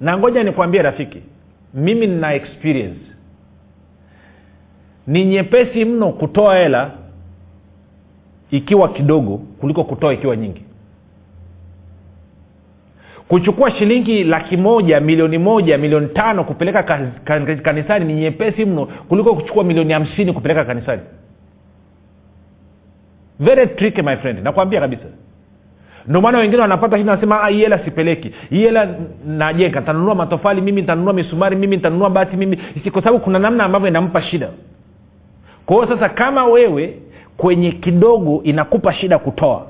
Na 0.00 0.18
ngoja 0.18 0.44
nikwambie 0.44 0.82
rafiki 0.82 1.22
mimi 1.74 2.06
nina 2.06 2.34
experience. 2.34 3.00
Ni 5.06 5.24
nyepesi 5.24 5.84
mno 5.84 6.08
kutoa 6.12 6.56
hela 6.56 6.90
ikiwa 8.50 8.88
kidogo 8.88 9.36
kuliko 9.60 9.84
kutoa 9.84 10.12
ikiwa 10.14 10.36
nyingi 10.36 10.62
kuchukua 13.28 13.70
shilingi 13.70 14.24
laki 14.24 14.56
moja 14.56 15.00
milioni 15.00 15.38
moja 15.38 15.78
milioni 15.78 16.06
tano 16.06 16.44
kupeleka 16.44 16.80
kan- 16.82 17.10
kan- 17.24 17.60
kanisani 17.62 18.04
ni 18.04 18.14
nyepesi 18.14 18.64
mno 18.64 18.86
kuliko 18.86 19.34
kuchukua 19.34 19.64
milioni 19.64 19.92
hamsini 19.92 20.32
kupeleka 20.32 20.64
kanisani. 20.64 21.02
Very 23.40 23.66
tricky 23.66 24.02
my 24.02 24.16
friend. 24.16 24.38
Nakwambia 24.44 24.80
kabisa. 24.80 25.02
Ndio 26.06 26.20
maana 26.20 26.38
wengine 26.38 26.62
wanapata 26.62 26.98
shida 26.98 27.10
wanasema 27.10 27.42
"Ah, 27.42 27.48
hii 27.48 27.58
hela 27.60 27.84
sipeleki. 27.84 28.30
Hii 28.50 28.60
hela 28.62 28.88
najenga. 29.26 29.80
Nitanunua 29.80 30.14
matofali 30.14 30.60
mimi 30.60 30.80
nitanunua 30.80 31.12
misumari 31.12 31.56
mimi 31.56 31.76
nitanunua 31.76 32.10
bati 32.10 32.36
mimi. 32.36 32.56
Kwa 32.92 33.02
sababu 33.02 33.20
kuna 33.20 33.38
namna 33.38 33.64
ambavyo 33.64 33.88
inampa 33.88 34.22
shida. 34.22 34.50
Kwa 35.66 35.76
hiyo 35.76 35.88
sasa 35.96 36.08
kama 36.08 36.44
wewe 36.44 36.94
kwenye 37.36 37.72
kidogo 37.72 38.40
inakupa 38.44 38.92
shida 38.92 39.18
kutoa 39.18 39.66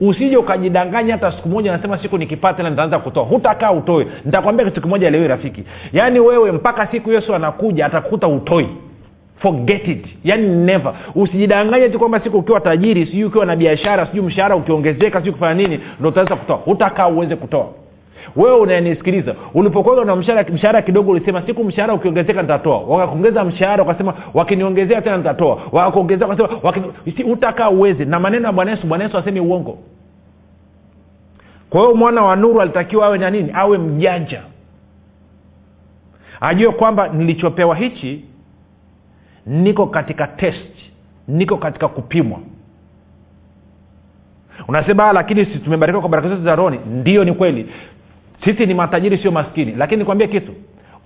usije 0.00 0.36
ukajidanganya 0.36 1.12
hata 1.12 1.32
siku 1.32 1.48
moja 1.48 1.72
nasema 1.72 1.98
siku 1.98 2.18
nikipata 2.18 2.62
na 2.62 2.70
nitaanza 2.70 2.98
kutoa. 2.98 3.24
Hutakaa 3.24 3.72
utoe. 3.72 4.06
Nitakwambia 4.24 4.64
kitu 4.66 4.80
kimoja 4.80 5.10
leo 5.10 5.28
rafiki. 5.28 5.64
Yaani 5.92 6.20
wewe 6.20 6.52
mpaka 6.52 6.86
siku 6.86 7.12
yesu 7.12 7.34
anakuja 7.34 7.86
atakuta 7.86 8.28
utoi. 8.28 8.68
Forget 9.36 9.88
it. 9.88 10.06
Yani 10.24 10.48
never. 10.48 10.94
Usijidanganye 11.14 11.88
tu 11.88 11.98
kwamba 11.98 12.20
siku 12.20 12.38
ukiwa 12.38 12.60
tajiri 12.60 13.06
sijui 13.06 13.24
ukiwa 13.24 13.46
na 13.46 13.56
biashara 13.56 14.06
sijui 14.06 14.22
mshahara 14.26 14.56
ukiongezeka 14.56 15.18
sijui 15.18 15.32
kufanya 15.32 15.54
nini 15.54 15.80
ndo 16.00 16.08
utaweza 16.08 16.36
kutoa. 16.36 16.56
Hutakaa 16.56 17.08
uweze 17.08 17.36
kutoa 17.36 17.66
wewe 18.36 18.56
unanisikiliza 18.56 19.34
ulipokuwaga 19.54 20.04
na 20.04 20.16
mshahara 20.16 20.82
kidogo 20.82 21.10
ulisema 21.10 21.42
siku 21.42 21.64
mshahara 21.64 21.94
ukiongezeka 21.94 22.42
nitatoa. 22.42 22.78
Wakakuongeza 22.78 23.44
mshahara 23.44 23.82
ukasema 23.82 24.14
wakiniongezea 24.34 25.02
tena 25.02 25.16
nitatoa. 25.16 25.58
Wakakuongezea 25.72 26.26
wakasema 26.28 26.92
utakaa 27.32 27.70
uwezi. 27.70 28.04
Na 28.04 28.20
maneno 28.20 28.46
ya 28.46 28.52
bwana 28.52 28.70
yesu 28.70 28.86
bwana 28.86 29.04
yesu 29.04 29.18
asemi 29.18 29.40
uongo. 29.40 29.78
Kwa 31.70 31.80
hiyo 31.80 31.94
mwana 31.94 32.22
wa 32.22 32.36
nuru 32.36 32.60
alitakiwa 32.60 33.06
awe 33.06 33.18
na 33.18 33.30
nini? 33.30 33.50
Awe 33.54 33.78
mjanja. 33.78 34.42
Ajue 36.40 36.72
kwamba 36.72 37.08
nilichopewa 37.08 37.76
hichi 37.76 38.24
niko 39.46 39.86
katika 39.86 40.26
test 40.26 40.76
niko 41.28 41.56
katika 41.56 41.88
kupimwa. 41.88 42.38
Unasema 44.68 45.12
lakini 45.12 45.44
si 45.44 45.58
tumebarikiwa 45.58 46.00
kwa 46.00 46.10
baraka 46.10 46.28
zote 46.28 46.42
za 46.42 46.56
roni 46.56 46.78
ndio 46.86 47.24
ni 47.24 47.32
kweli 47.32 47.66
sisi 48.44 48.66
ni 48.66 48.74
matajiri 48.74 49.18
sio 49.18 49.32
maskini. 49.32 49.72
Lakini 49.72 49.98
nikwambie 49.98 50.28
kitu. 50.28 50.52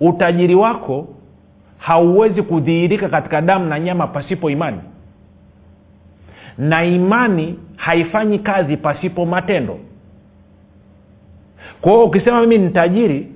Utajiri 0.00 0.54
wako 0.54 1.08
hauwezi 1.78 2.42
kudhihirika 2.42 3.08
katika 3.08 3.40
damu 3.40 3.66
na 3.66 3.80
nyama 3.80 4.06
pasipo 4.06 4.50
imani. 4.50 4.78
Na 6.58 6.84
imani 6.84 7.58
haifanyi 7.76 8.38
kazi 8.38 8.76
pasipo 8.76 9.26
matendo. 9.26 9.78
Kwa 11.80 11.92
hiyo 11.92 12.04
ukisema 12.04 12.40
mimi 12.40 12.58
ni 12.58 12.70
tajiri 12.70 13.28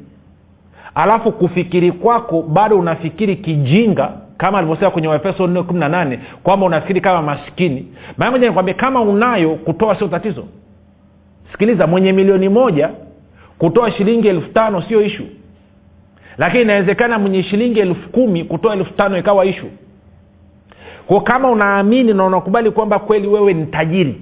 alafu 0.95 1.33
kufikiri 1.33 1.93
kwako 1.93 2.43
bado 2.43 2.79
unafikiri 2.79 3.37
kijinga 3.37 4.13
kama 4.37 4.59
alivyosema 4.59 4.91
kwenye 4.91 5.09
waefeso 5.09 5.47
4 5.47 6.19
kwamba 6.43 6.67
unafikiri 6.67 7.01
kama 7.01 7.23
maskini. 7.23 7.87
Maa 8.17 8.31
moja 8.31 8.47
nikwambia 8.49 8.75
kama 8.75 9.01
unayo 9.03 9.55
kutoa 9.55 9.99
sio 9.99 10.09
tatizo. 10.09 10.45
Sikiliza 11.53 11.87
mwenye 11.87 12.13
milioni 12.13 12.49
moja 12.49 12.91
kutoa 13.59 13.91
shilingi 13.91 14.29
elfu 14.29 14.49
tano 14.53 14.83
sio 14.83 15.03
ishu 15.03 15.25
lakini 16.39 16.63
inawezekana 16.63 17.19
mwenye 17.19 17.43
shilingi 17.43 17.81
elfu 17.81 18.09
kumi 18.09 18.45
kutoa 18.45 18.75
elfu 18.75 18.93
tano 18.93 19.19
ikawa 19.19 19.45
ishu 19.47 19.67
kwa 21.07 21.21
kama 21.23 21.51
unaamini 21.51 22.15
na 22.15 22.25
unakubali 22.25 22.71
kwamba 22.71 22.99
kweli 22.99 23.29
wewe 23.29 23.55
ni 23.55 23.67
tajiri 23.67 24.21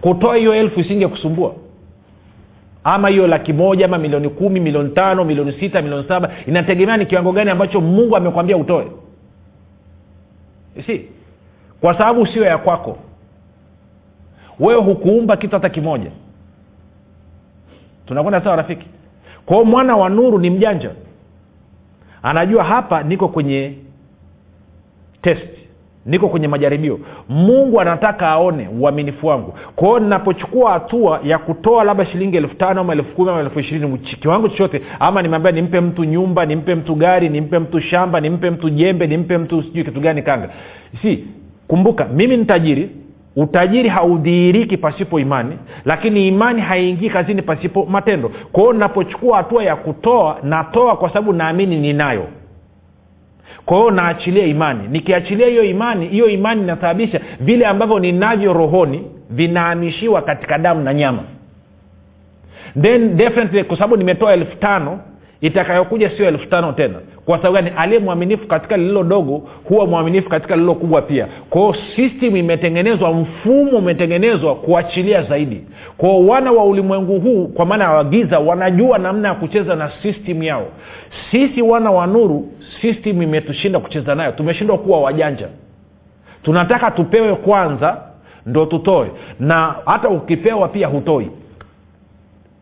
kutoa 0.00 0.36
hiyo 0.36 0.54
elfu 0.54 0.80
isingekusumbua. 0.80 1.54
Ama 2.84 3.08
hiyo 3.08 3.26
laki 3.26 3.52
moja 3.52 3.84
ama 3.84 3.98
milioni 3.98 4.28
kumi 4.28 4.60
milioni 4.60 4.90
tano 4.90 5.24
milioni 5.24 5.52
sita 5.52 5.82
milioni 5.82 6.08
saba 6.08 6.30
inategemea 6.46 6.96
ni 6.96 7.06
kiwango 7.06 7.32
gani 7.32 7.50
ambacho 7.50 7.80
mungu 7.80 8.16
amekwambia 8.16 8.56
utoe. 8.56 8.86
Si 10.86 11.08
kwa 11.80 11.92
sababu 11.98 12.26
sio 12.26 12.44
ya 12.44 12.58
kwako. 12.58 12.98
Wewe 14.60 14.80
hukuumba 14.80 15.36
kitu 15.36 15.52
hata 15.56 15.68
kimoja 15.68 16.10
tunakwenda 18.08 18.40
sawa 18.40 18.56
rafiki? 18.56 18.86
Kwao 19.46 19.64
mwana 19.64 19.96
wa 19.96 20.08
nuru 20.08 20.38
ni 20.38 20.50
mjanja. 20.50 20.90
Anajua 22.22 22.64
hapa 22.64 23.02
niko 23.02 23.28
kwenye 23.28 23.72
test 25.22 25.48
niko 26.06 26.28
kwenye 26.28 26.48
majaribio. 26.48 27.00
Mungu 27.28 27.80
anataka 27.80 28.28
aone 28.28 28.68
uaminifu 28.80 29.26
wangu. 29.26 29.54
Kwao 29.76 29.98
ninapochukua 29.98 30.72
hatua 30.72 31.20
ya 31.24 31.38
kutoa 31.38 31.84
labda 31.84 32.06
shilingi 32.06 32.36
elfu 32.36 32.54
tano 32.54 32.80
ama 32.80 32.92
elfu 32.92 33.14
kumi 33.14 33.30
ama 33.30 33.40
elfu 33.40 33.60
ishirini 33.60 33.98
kiwango 33.98 34.48
chochote 34.48 34.82
ama 35.00 35.22
nimeambia 35.22 35.52
nimpe 35.52 35.80
mtu 35.80 36.04
nyumba 36.04 36.46
nimpe 36.46 36.74
mtu 36.74 36.94
gari 36.94 37.28
nimpe 37.28 37.58
mtu 37.58 37.80
shamba 37.80 38.20
nimpe 38.20 38.50
mtu 38.50 38.70
jembe 38.70 39.06
nimpe 39.06 39.38
mtu 39.38 39.62
sijui 39.62 39.84
kitu 39.84 40.00
gani 40.00 40.22
kanga. 40.22 40.50
Si 41.02 41.24
kumbuka 41.68 42.04
mimi 42.04 42.36
ni 42.36 42.44
tajiri 42.44 42.90
utajiri 43.38 43.88
haudhihiriki 43.88 44.76
pasipo 44.76 45.20
imani 45.20 45.58
lakini 45.84 46.28
imani 46.28 46.60
haiingii 46.60 47.10
kazini 47.10 47.42
pasipo 47.42 47.86
matendo. 47.86 48.28
Kwa 48.52 48.62
hiyo 48.62 48.72
napochukua 48.72 49.36
hatua 49.36 49.64
ya 49.64 49.76
kutoa 49.76 50.38
natoa 50.42 50.96
kwa 50.96 51.08
sababu 51.08 51.32
naamini 51.32 51.76
ninayo. 51.76 52.26
Kwa 53.66 53.76
hiyo 53.78 53.90
naachilia 53.90 54.46
imani. 54.46 54.88
Nikiachilia 54.88 55.46
hiyo 55.46 55.64
imani 55.64 56.06
hiyo 56.08 56.28
imani 56.28 56.62
inasababisha 56.62 57.20
vile 57.40 57.66
ambavyo 57.66 57.98
ninavyo 57.98 58.52
rohoni 58.52 59.04
vinahamishiwa 59.30 60.22
katika 60.22 60.58
damu 60.58 60.82
na 60.82 60.94
nyama. 60.94 61.22
Then 62.82 63.16
definitely 63.16 63.64
kwa 63.64 63.76
sababu 63.76 63.96
nimetoa 63.96 64.32
elfu 64.32 64.56
tano 64.56 65.00
itakayokuja 65.40 66.10
sio 66.10 66.26
elfu 66.28 66.46
tano 66.46 66.72
tena 66.72 66.94
kwa 67.28 67.38
sababu 67.38 67.54
gani? 67.54 67.70
Aliye 67.76 68.00
mwaminifu 68.00 68.46
katika 68.46 68.76
lililo 68.76 69.02
dogo 69.02 69.42
huwa 69.64 69.86
mwaminifu 69.86 70.28
katika 70.28 70.54
lililo 70.56 70.74
kubwa 70.74 71.02
pia. 71.02 71.28
Kwao 71.50 71.74
system 71.96 72.36
imetengenezwa 72.36 73.12
mfumo 73.12 73.78
umetengenezwa 73.78 74.54
kuachilia 74.54 75.22
zaidi. 75.22 75.62
Kwao 75.98 76.26
wana 76.26 76.52
wa 76.52 76.64
ulimwengu 76.64 77.20
huu 77.20 77.46
kwa 77.48 77.66
maana 77.66 77.84
ya 77.84 77.90
wagiza 77.90 78.38
wanajua 78.38 78.98
namna 78.98 79.28
ya 79.28 79.34
kucheza 79.34 79.76
na 79.76 79.90
system 80.02 80.42
yao. 80.42 80.66
Sisi 81.30 81.62
wana 81.62 81.90
wa 81.90 82.06
nuru 82.06 82.48
system 82.80 83.22
imetushinda 83.22 83.78
kucheza 83.80 84.14
nayo. 84.14 84.32
Tumeshindwa 84.32 84.78
kuwa 84.78 85.00
wajanja. 85.00 85.48
Tunataka 86.42 86.90
tupewe 86.90 87.34
kwanza 87.34 87.96
ndo 88.46 88.66
tutoe. 88.66 89.10
Na 89.40 89.74
hata 89.86 90.08
ukipewa 90.08 90.68
pia 90.68 90.86
hutoi. 90.86 91.30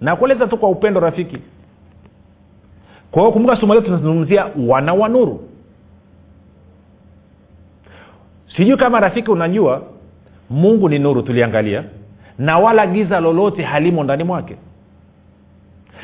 Nakueleza 0.00 0.46
tu 0.46 0.56
kwa 0.56 0.68
upendo 0.68 1.00
rafiki 1.00 1.38
kwa 3.16 3.22
hiyo 3.22 3.32
kumbuka 3.32 3.56
somo 3.60 3.74
leo 3.74 3.82
tunazungumzia 3.82 4.46
wana 4.68 4.94
wa 4.94 5.08
nuru. 5.08 5.48
Sijui 8.56 8.76
kama 8.76 9.00
rafiki 9.00 9.30
unajua 9.30 9.82
mungu 10.50 10.88
ni 10.88 10.98
nuru 10.98 11.22
tuliangalia 11.22 11.84
na 12.38 12.58
wala 12.58 12.86
giza 12.86 13.20
lolote 13.20 13.62
halimo 13.62 14.04
ndani 14.04 14.24
mwake. 14.24 14.56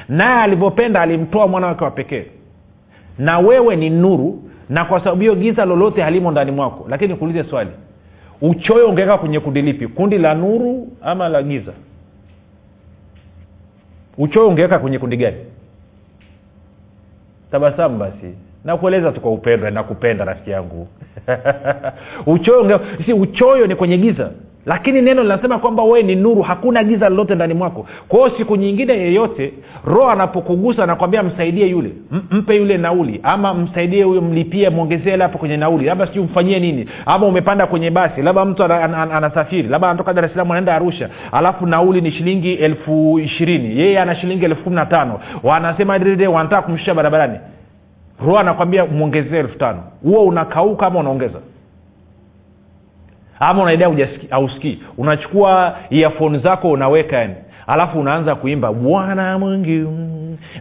Naye 0.09 0.43
alivyopenda 0.43 1.01
alimtoa 1.01 1.49
mwana 1.49 1.67
wake 1.67 1.85
wa 1.85 1.91
pekee. 1.91 2.27
Na 3.19 3.39
wewe 3.39 3.77
ni 3.77 3.91
nuru 3.91 4.43
na 4.69 4.85
kwa 4.85 4.99
sababu 4.99 5.21
hiyo 5.21 5.35
giza 5.35 5.65
lolote 5.65 6.03
halimo 6.03 6.31
ndani 6.31 6.51
mwako. 6.51 6.87
Lakini 6.89 7.15
kuulize 7.15 7.45
swali 7.45 7.71
uchoyo 8.41 8.89
ungeweka 8.89 9.19
kwenye 9.19 9.41
kundi 9.41 9.63
lipi? 9.63 9.87
Kundi 9.89 10.19
la 10.19 10.35
nuru 10.35 10.89
ama 11.03 11.29
la 11.29 11.43
giza? 11.43 11.73
Uchoyo 14.19 14.49
ungeweka 14.49 14.79
kwenye 14.79 14.99
kundi 14.99 15.17
gani 15.17 15.37
tabasamu 17.53 17.99
basi. 17.99 18.35
Nakueleza 18.65 19.13
tu 19.13 19.21
kwa 19.21 19.33
upendo 19.33 19.71
nakupenda 19.71 20.25
rafiki 20.25 20.51
yangu. 20.51 20.89
Uchoyo 22.27 22.81
si 23.07 23.13
uchoyo 23.13 23.67
ni 23.67 23.75
kwenye 23.77 23.99
giza 23.99 24.31
lakini 24.67 25.03
neno 25.03 25.23
linasema 25.23 25.59
kwamba 25.59 25.83
wewe 25.83 26.03
ni 26.03 26.15
nuru 26.17 26.43
hakuna 26.43 26.85
giza 26.85 27.09
lolote 27.09 27.35
ndani 27.35 27.55
mwako. 27.55 27.87
Kwa 28.09 28.19
hiyo 28.19 28.39
siku 28.39 28.57
nyingine 28.57 28.93
yeyote 28.93 29.53
roho 29.85 30.11
anapokugusa 30.11 30.85
anakwambia 30.85 31.23
msaidie 31.23 31.67
yule 31.67 31.91
M- 32.13 32.23
mpe 32.31 32.57
yule 32.57 32.79
nauli 32.79 33.21
ama 33.23 33.55
msaidie 33.55 34.03
huyo 34.03 34.21
mlipie 34.21 34.71
mwongezee 34.71 35.17
hapo 35.17 35.39
kwenye 35.39 35.57
nauli 35.57 35.85
labda 35.85 36.07
sijui 36.07 36.25
mfanyie 36.25 36.61
nini 36.61 36.89
ama 37.07 37.27
umepanda 37.27 37.67
kwenye 37.67 37.91
basi 37.91 38.23
labda 38.23 38.45
mtu 38.45 38.65
anasafiri 38.65 38.85
ana, 38.95 39.03
ana, 39.03 39.17
ana 39.17 39.71
labda 39.71 39.89
anatoka 39.89 40.13
dar 40.13 40.25
es 40.25 40.31
salaam 40.33 40.51
anaenda 40.51 40.75
arusha 40.75 41.09
alafu 41.33 41.67
nauli 41.67 42.01
ni 42.01 42.11
shilingi 42.11 42.53
elfu 42.55 43.19
ishirini 43.19 43.81
yeye 43.81 44.01
ana 44.01 44.15
shilingi 44.15 44.45
elfu 44.45 44.63
kumi 44.65 44.77
na 44.77 44.87
tano. 44.87 45.21
Wanasema 45.43 45.99
dede 45.99 46.27
wanataka 46.27 46.63
kumshusha 46.63 46.95
barabarani. 46.95 47.39
Roho 48.27 48.39
anakwambia 48.39 48.87
mwongezee 48.87 49.39
elfu 49.39 49.59
tano. 49.59 49.83
Huo 50.03 50.25
unakauka 50.25 50.87
ama 50.87 51.01
unaongeza 51.01 51.39
ama 53.49 53.63
unaidai 53.63 54.09
ausikii 54.31 54.79
unachukua 54.99 55.77
iafoni 55.91 56.39
zako 56.39 56.71
unaweka 56.71 57.17
yani. 57.19 57.35
Alafu 57.67 58.01
unaanza 58.01 58.35
kuimba 58.35 58.73
bwana 58.73 59.39
mwingi 59.39 59.87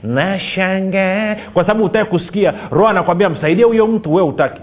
nashanga. 0.03 1.37
Kwa 1.53 1.63
sababu 1.63 1.83
utaki 1.83 2.09
kusikia. 2.09 2.53
Roho 2.71 2.87
anakwambia 2.87 3.29
msaidie 3.29 3.65
huyo 3.65 3.87
mtu 3.87 4.13
wee 4.13 4.21
utaki 4.23 4.61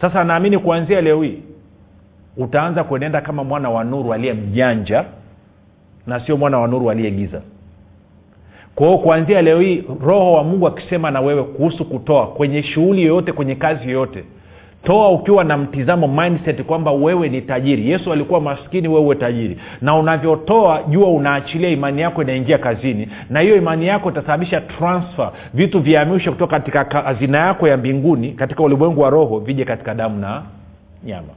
sasa 0.00 0.24
naamini 0.24 0.58
kuanzia 0.58 1.00
leo 1.00 1.22
hii 1.22 1.38
utaanza 2.36 2.84
kuenenda 2.84 3.20
kama 3.20 3.44
mwana 3.44 3.70
wa 3.70 3.84
nuru 3.84 4.12
aliye 4.14 4.32
mjanja 4.32 5.04
na 6.06 6.20
sio 6.20 6.36
mwana 6.36 6.58
wa 6.58 6.68
nuru 6.68 6.90
aliyegiza 6.90 7.40
kwao 8.74 8.98
kuanzia 8.98 9.42
leo 9.42 9.60
hii 9.60 9.84
roho 10.06 10.32
wa 10.32 10.44
mungu 10.44 10.66
akisema 10.66 11.10
na 11.10 11.20
wewe 11.20 11.42
kuhusu 11.42 11.84
kutoa 11.84 12.26
kwenye 12.26 12.62
shughuli 12.62 13.02
yoyote 13.02 13.32
kwenye 13.32 13.54
kazi 13.54 13.84
yoyote 13.84 14.24
toa 14.82 15.08
ukiwa 15.10 15.44
na 15.44 15.56
mtizamo 15.56 16.08
mindset 16.08 16.62
kwamba 16.62 16.92
wewe 16.92 17.28
ni 17.28 17.42
tajiri. 17.42 17.90
Yesu 17.90 18.12
alikuwa 18.12 18.40
maskini 18.40 18.88
wewe 18.88 19.14
tajiri. 19.14 19.56
Na 19.80 19.94
unavyotoa 19.96 20.82
jua 20.88 21.08
unaachilia 21.10 21.68
imani 21.68 22.02
yako 22.02 22.22
inaingia 22.22 22.58
kazini. 22.58 23.08
Na 23.30 23.40
hiyo 23.40 23.56
imani 23.56 23.86
yako 23.86 24.10
itasababisha 24.10 24.60
transfer 24.60 25.30
vitu 25.54 25.80
vihamishwe 25.80 26.32
kutoka 26.32 26.60
katika 26.60 27.00
hazina 27.00 27.38
yako 27.38 27.68
ya 27.68 27.76
mbinguni 27.76 28.32
katika 28.32 28.62
ulimwengu 28.62 29.00
wa 29.00 29.10
roho 29.10 29.38
vije 29.38 29.64
katika 29.64 29.94
damu 29.94 30.18
na 30.20 30.42
nyama. 31.04 31.28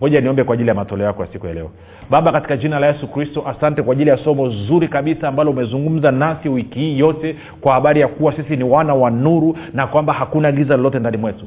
Moja 0.00 0.20
niombe 0.20 0.44
kwa 0.44 0.54
ajili 0.54 0.68
ya 0.68 0.74
matoleo 0.74 1.06
yako 1.06 1.22
ya 1.22 1.28
siku 1.32 1.46
ya 1.46 1.54
leo. 1.54 1.70
Baba 2.10 2.32
katika 2.32 2.56
jina 2.56 2.78
la 2.78 2.86
yesu 2.86 3.08
kristo 3.08 3.44
asante 3.48 3.82
kwa 3.82 3.92
ajili 3.92 4.10
ya 4.10 4.16
somo 4.16 4.48
zuri 4.48 4.88
kabisa 4.88 5.28
ambalo 5.28 5.50
umezungumza 5.50 6.10
nasi 6.10 6.48
wiki 6.48 6.78
hii 6.78 6.98
yote 6.98 7.36
kwa 7.60 7.74
habari 7.74 8.00
ya 8.00 8.08
kuwa 8.08 8.32
sisi 8.36 8.56
ni 8.56 8.64
wana 8.64 8.94
wa 8.94 9.10
nuru 9.10 9.56
na 9.74 9.86
kwamba 9.86 10.12
hakuna 10.12 10.52
giza 10.52 10.76
lolote 10.76 10.98
ndani 10.98 11.16
mwetu 11.16 11.44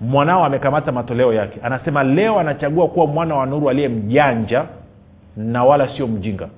mwanao 0.00 0.44
amekamata 0.44 0.92
matoleo 0.92 1.32
yake. 1.32 1.60
Anasema 1.62 2.02
leo 2.04 2.38
anachagua 2.38 2.88
kuwa 2.88 3.06
mwana 3.06 3.34
wa 3.36 3.46
nuru 3.46 3.70
aliye 3.70 3.88
mjanja 3.88 4.64
na 5.36 5.64
wala 5.64 5.88
sio 5.96 6.06
mjinga. 6.06 6.48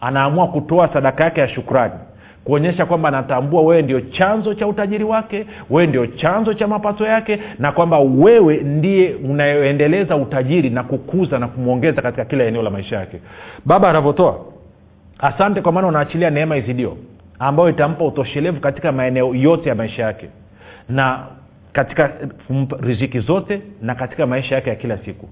Anaamua 0.00 0.48
kutoa 0.48 0.88
sadaka 0.92 1.24
yake 1.24 1.40
ya 1.40 1.48
shukrani 1.48 1.94
kuonyesha 2.44 2.86
kwamba 2.86 3.08
anatambua 3.08 3.62
wewe 3.62 3.82
ndio 3.82 4.00
chanzo 4.00 4.54
cha 4.54 4.66
utajiri 4.66 5.04
wake 5.04 5.46
wewe 5.70 5.86
ndio 5.86 6.06
chanzo 6.06 6.54
cha 6.54 6.66
mapato 6.68 7.06
yake 7.06 7.40
na 7.58 7.72
kwamba 7.72 7.98
wewe 7.98 8.56
ndiye 8.56 9.14
unayoendeleza 9.14 10.16
utajiri 10.16 10.70
na 10.70 10.82
kukuza 10.82 11.38
na 11.38 11.48
kumwongeza 11.48 12.02
katika 12.02 12.24
kila 12.24 12.44
eneo 12.44 12.62
la 12.62 12.70
maisha 12.70 12.96
yake. 12.96 13.20
Baba 13.64 13.90
anavyotoa 13.90 14.38
asante 15.18 15.60
kwa 15.60 15.72
maana 15.72 15.86
unaachilia 15.88 16.30
neema 16.30 16.56
izidio 16.56 16.96
ambayo 17.38 17.68
itampa 17.70 18.04
utoshelevu 18.04 18.60
katika 18.60 18.92
maeneo 18.92 19.34
yote 19.34 19.68
ya 19.68 19.74
maisha 19.74 20.02
yake. 20.02 20.28
Na 20.88 21.18
katika 21.74 22.12
riziki 22.80 23.20
zote 23.20 23.62
na 23.82 23.94
katika 23.94 24.26
maisha 24.26 24.54
yake 24.54 24.70
ya 24.70 24.76
kila 24.76 24.98
siku. 24.98 25.28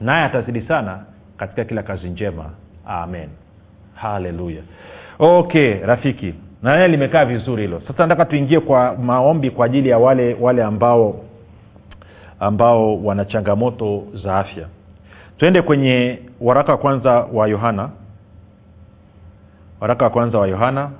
Naye 0.00 0.24
atazidi 0.24 0.60
sana 0.62 1.04
katika 1.36 1.64
kila 1.64 1.82
kazi 1.82 2.08
njema. 2.08 2.50
Amen. 2.86 3.28
Haleluya 3.94 4.62
okay 5.18 5.74
rafiki. 5.80 6.34
Naye 6.62 6.88
limekaa 6.88 7.24
vizuri 7.24 7.62
hilo. 7.62 7.82
Sasa 7.88 8.02
nataka 8.06 8.24
tuingie 8.24 8.60
kwa 8.60 8.96
maombi 8.96 9.50
kwa 9.50 9.66
ajili 9.66 9.88
ya 9.88 9.98
wale 9.98 10.36
wale 10.40 10.62
ambao 10.64 11.24
ambao 12.40 13.04
wana 13.04 13.24
changamoto 13.24 14.04
za 14.24 14.38
afya. 14.38 14.66
Twende 15.38 15.62
kwenye 15.62 16.18
waraka 16.40 16.72
wa 16.72 16.78
kwanza 16.78 17.12
wa 17.12 17.48
yohana. 17.48 17.90
Waraka 19.80 20.04
wa 20.04 20.10
kwanza 20.10 20.38
wa 20.38 20.48
yohana. 20.48 20.90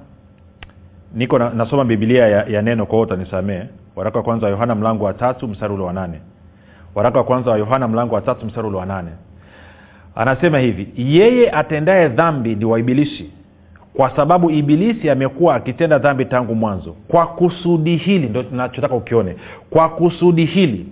Niko 1.15 1.39
na, 1.39 1.51
nasoma 1.51 1.85
bibilia 1.85 2.29
ya, 2.29 2.45
ya 2.45 2.63
neno 2.63 2.87
kwao 2.87 3.01
utanisamee 3.03 3.63
waraka 3.99 4.19
wa 4.19 4.25
kwanza 4.25 4.47
wa 4.47 4.51
yohana 4.53 4.75
mlango 4.75 5.05
wa 5.05 5.13
tatu 5.15 5.49
mstari 5.49 5.75
ule 5.75 5.83
wa 5.83 5.93
nane. 5.93 6.21
Waraka 6.95 7.19
wa 7.19 7.25
kwanza 7.25 7.51
wa 7.51 7.59
yohana 7.59 7.89
mlango 7.89 8.15
wa 8.15 8.21
tatu 8.21 8.47
mstari 8.47 8.69
ule 8.69 8.77
wa 8.77 8.87
nane. 8.87 9.11
Anasema 10.15 10.59
hivi 10.59 10.89
yeye 10.97 11.51
atendaye 11.51 12.09
dhambi 12.09 12.55
ni 12.55 12.65
waibilisi 12.65 13.31
kwa 13.97 14.17
sababu 14.17 14.51
ibilisi 14.51 15.11
amekuwa 15.11 15.55
akitenda 15.55 15.99
dhambi 15.99 16.25
tangu 16.25 16.55
mwanzo. 16.55 16.97
Kwa 17.09 17.27
kusudi 17.27 17.97
hili 17.97 18.29
ndo 18.29 18.43
tunachotaka 18.43 18.95
ukione 18.95 19.37
kwa 19.71 19.89
kusudi 19.89 20.45
hili 20.45 20.87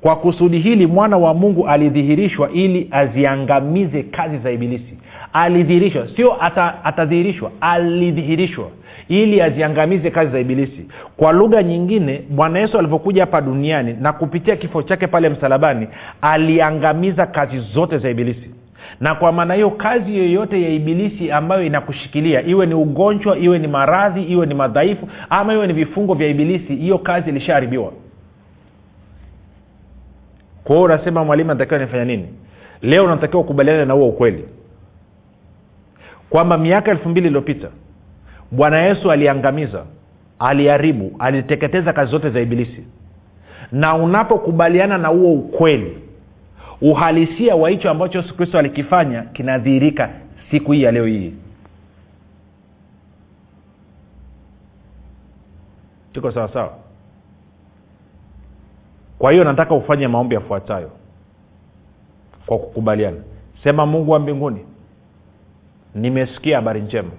kwa 0.00 0.16
kusudi 0.16 0.58
hili 0.58 0.86
mwana 0.86 1.16
wa 1.18 1.34
mungu 1.34 1.68
alidhihirishwa 1.68 2.50
ili 2.50 2.88
aziangamize 2.90 4.02
kazi 4.02 4.38
za 4.38 4.50
ibilisi 4.50 4.98
alidhihirishwa. 5.32 6.08
Sio 6.16 6.44
ata, 6.44 6.84
atadhihirishwa 6.84 7.50
alidhihirishwa 7.60 8.68
ili 9.08 9.40
aziangamize 9.42 10.10
kazi 10.10 10.32
za 10.32 10.40
ibilisi. 10.40 10.86
Kwa 11.16 11.32
lugha 11.32 11.62
nyingine 11.62 12.22
bwana 12.30 12.58
yesu 12.58 12.78
alivyokuja 12.78 13.22
hapa 13.22 13.40
duniani 13.40 13.96
na 14.00 14.12
kupitia 14.12 14.56
kifo 14.56 14.82
chake 14.82 15.06
pale 15.06 15.28
msalabani 15.28 15.88
aliangamiza 16.22 17.26
kazi 17.26 17.58
zote 17.58 17.98
za 17.98 18.10
ibilisi. 18.10 18.50
Na 19.00 19.14
kwa 19.14 19.32
maana 19.32 19.54
hiyo 19.54 19.70
kazi 19.70 20.18
yoyote 20.18 20.62
ya 20.62 20.68
ibilisi 20.68 21.30
ambayo 21.30 21.62
inakushikilia 21.66 22.42
iwe 22.46 22.66
ni 22.66 22.74
ugonjwa 22.74 23.38
iwe 23.38 23.58
ni 23.58 23.68
maradhi 23.68 24.22
iwe 24.22 24.46
ni 24.46 24.54
madhaifu 24.54 25.08
ama 25.30 25.54
iwe 25.54 25.66
ni 25.66 25.72
vifungo 25.72 26.14
vya 26.14 26.28
ibilisi 26.28 26.76
hiyo 26.76 26.98
kazi 26.98 27.30
ilishaharibiwa. 27.30 27.92
Kwa 30.64 30.76
hiyo 30.76 30.84
unasema 30.84 31.24
mwalimu 31.24 31.50
anatakiwa 31.50 31.80
nifanya 31.80 32.04
nini? 32.04 32.28
Leo 32.82 33.04
unatakiwa 33.04 33.42
ukubaliane 33.42 33.84
na 33.84 33.94
huo 33.94 34.08
ukweli 34.08 34.44
kwamba 36.32 36.58
miaka 36.58 36.90
elfu 36.90 37.08
mbili 37.08 37.26
iliyopita 37.26 37.68
bwana 38.50 38.78
yesu 38.82 39.10
aliangamiza 39.12 39.84
aliharibu 40.38 41.12
aliteketeza 41.18 41.92
kazi 41.92 42.10
zote 42.10 42.30
za 42.30 42.40
ibilisi. 42.40 42.84
Na 43.72 43.94
unapokubaliana 43.94 44.98
na 44.98 45.08
huo 45.08 45.32
ukweli 45.32 45.98
uhalisia 46.80 47.56
wa 47.56 47.70
hicho 47.70 47.90
ambacho 47.90 48.18
yesu 48.18 48.36
kristo 48.36 48.58
alikifanya 48.58 49.22
kinadhihirika 49.22 50.10
siku 50.50 50.72
hii 50.72 50.82
ya 50.82 50.92
leo 50.92 51.06
hii. 51.06 51.34
Tuko 56.12 56.32
sawa 56.32 56.48
sawa? 56.52 56.72
Kwa 59.18 59.32
hiyo 59.32 59.44
nataka 59.44 59.74
ufanye 59.74 60.08
maombi 60.08 60.34
yafuatayo 60.34 60.90
kwa 62.46 62.58
kukubaliana. 62.58 63.16
Sema 63.64 63.86
mungu 63.86 64.10
wa 64.10 64.18
mbinguni 64.18 64.64
nimesikia 65.94 66.56
habari 66.56 66.80
njema. 66.80 67.10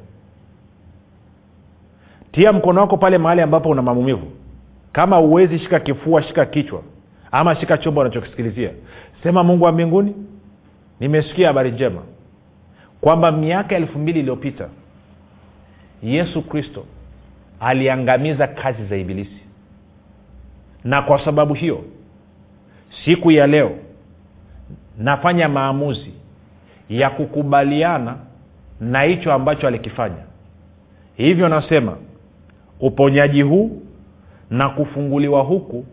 Tia 2.32 2.54
mkono 2.54 2.82
wako 2.82 2.98
pale 2.98 3.18
mahali 3.18 3.42
ambapo 3.42 3.70
una 3.70 3.82
maumivu. 3.82 4.32
Kama 4.92 5.20
uwezi 5.20 5.60
shika 5.60 5.80
kifua 5.80 6.24
shika 6.24 6.46
kichwa. 6.46 6.82
Ama 7.32 7.56
shika 7.56 7.78
chombo 7.78 8.02
unachokisikilizia. 8.02 8.70
Sema 9.24 9.44
mungu 9.44 9.64
wa 9.66 9.72
mbinguni 9.72 10.16
nimesikia 11.00 11.48
habari 11.48 11.72
njema. 11.72 12.02
Kwamba 13.02 13.32
miaka 13.32 13.76
elfu 13.76 14.00
mbili 14.00 14.20
iliyopita 14.20 14.70
yesu 16.04 16.42
kristo 16.42 16.86
aliangamiza 17.60 18.48
kazi 18.48 18.86
za 18.86 18.98
ibilisi. 18.98 19.40
Na 20.84 21.02
kwa 21.02 21.26
sababu 21.26 21.54
hiyo 21.54 21.84
siku 23.06 23.32
ya 23.32 23.48
leo 23.48 23.72
nafanya 24.98 25.50
maamuzi 25.50 26.14
ya 26.90 27.10
kukubaliana 27.10 28.18
na 28.82 29.02
hicho 29.02 29.34
ambacho 29.34 29.68
alikifanya. 29.68 30.24
Hivyo 31.16 31.50
nasema 31.50 31.98
uponyaji 32.80 33.42
huu 33.42 33.82
na 34.50 34.70
kufunguliwa 34.70 35.42
huku 35.44 35.86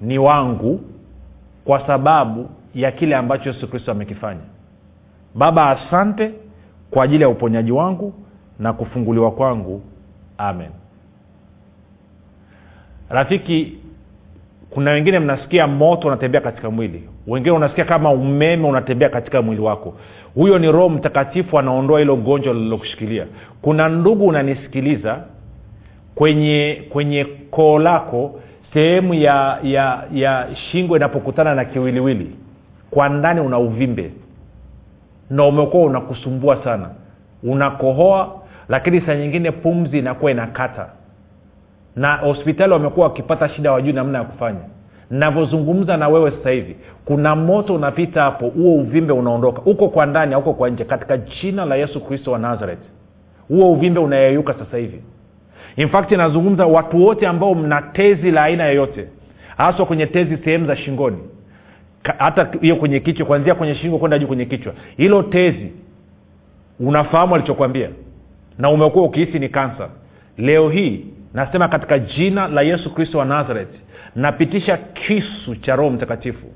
ni 0.00 0.18
wangu 0.18 0.80
kwa 1.64 1.86
sababu 1.86 2.48
ya 2.74 2.92
kile 2.92 3.16
ambacho 3.16 3.48
yesu 3.50 3.68
kristo 3.68 3.90
amekifanya. 3.92 4.40
Baba 5.34 5.70
asante 5.70 6.32
kwa 6.90 7.04
ajili 7.04 7.22
ya 7.22 7.28
uponyaji 7.28 7.72
wangu 7.72 8.12
na 8.58 8.72
kufunguliwa 8.72 9.30
kwangu. 9.30 9.82
Amen. 10.38 10.70
Rafiki 13.08 13.78
kuna 14.70 14.90
wengine 14.90 15.18
mnasikia 15.18 15.66
moto 15.66 16.08
unatembea 16.08 16.40
katika 16.40 16.70
mwili. 16.70 17.08
Wengine 17.26 17.56
unasikia 17.56 17.84
kama 17.84 18.10
umeme 18.10 18.68
unatembea 18.68 19.08
katika 19.08 19.42
mwili 19.42 19.60
wako. 19.62 19.94
Huyo 20.34 20.58
ni 20.58 20.72
roho 20.72 20.88
mtakatifu 20.88 21.58
anaondoa 21.58 21.98
hilo 21.98 22.16
gonjwa 22.16 22.54
lililokushikilia. 22.54 23.26
Kuna 23.62 23.88
ndugu 23.88 24.26
unanisikiliza 24.26 25.18
kwenye 26.14 26.82
kwenye 26.88 27.24
koo 27.24 27.78
lako 27.78 28.40
sehemu 28.72 29.14
ya 29.14 29.58
ya 29.62 30.04
ya 30.14 30.48
shingo 30.54 30.96
inapokutana 30.96 31.54
na 31.54 31.64
kiwiliwili. 31.64 32.36
Kwa 32.90 33.08
ndani 33.08 33.40
una 33.40 33.58
uvimbe. 33.58 34.10
Na 35.30 35.44
umekuwa 35.44 35.82
unakusumbua 35.84 36.64
sana. 36.64 36.90
Unakohoa 37.42 38.34
lakini 38.68 39.00
saa 39.00 39.14
nyingine 39.14 39.50
pumzi 39.50 39.98
inakuwa 39.98 40.30
inakata 40.30 40.86
na 41.96 42.16
hospitali 42.16 42.72
wamekuwa 42.72 43.06
wakipata 43.06 43.48
shida 43.48 43.72
wajuu 43.72 43.92
namna 43.92 44.18
ya 44.18 44.24
kufanya. 44.24 44.60
Navyozungumza 45.10 45.96
na 45.96 46.08
wewe 46.08 46.30
sasa 46.30 46.50
hivi 46.50 46.76
kuna 47.04 47.36
moto 47.36 47.74
unapita 47.74 48.22
hapo 48.22 48.48
huo 48.48 48.74
uvimbe 48.74 49.12
unaondoka. 49.12 49.62
Uko 49.64 49.88
kwa 49.88 50.06
ndani 50.06 50.34
auko 50.34 50.52
kwa 50.54 50.70
nje. 50.70 50.84
Katika 50.84 51.16
jina 51.16 51.64
la 51.64 51.76
yesu 51.76 52.00
kristo 52.00 52.32
wa 52.32 52.38
nazaret 52.38 52.78
huo 53.48 53.72
uvimbe 53.72 54.00
unayeyuka 54.00 54.54
sasa 54.54 54.76
hivi. 54.76 55.00
In 55.76 55.88
fact 55.88 56.10
nazungumza 56.12 56.66
watu 56.66 57.04
wote 57.04 57.26
ambao 57.26 57.54
mna 57.54 57.82
tezi 57.82 58.30
la 58.30 58.42
aina 58.42 58.64
yoyote 58.66 59.08
haswa 59.56 59.86
kwenye 59.86 60.06
tezi 60.06 60.36
sehemu 60.44 60.66
za 60.66 60.76
shingoni. 60.76 61.18
Hata 62.18 62.48
hiyo 62.60 62.76
kwenye 62.76 63.00
kichwa 63.00 63.26
kuanzia 63.26 63.54
kwenye 63.54 63.74
shingo 63.74 63.98
kwenda 63.98 64.18
juu 64.18 64.26
kwenye 64.26 64.44
kichwa. 64.44 64.72
Hilo 64.96 65.22
tezi 65.22 65.72
unafahamu 66.80 67.34
alichokwambia? 67.34 67.88
Na 68.58 68.70
umekuwa 68.70 69.04
ukihisi 69.04 69.38
ni 69.38 69.48
kansa. 69.48 69.88
Leo 70.38 70.68
hii 70.70 71.06
nasema 71.34 71.68
katika 71.68 71.98
jina 71.98 72.48
la 72.48 72.62
yesu 72.62 72.94
kristo 72.94 73.18
wa 73.18 73.24
nazareti 73.24 73.78
napitisha 74.16 74.76
kisu 74.76 75.56
cha 75.56 75.76
roho 75.76 75.90
mtakatifu 75.90 76.46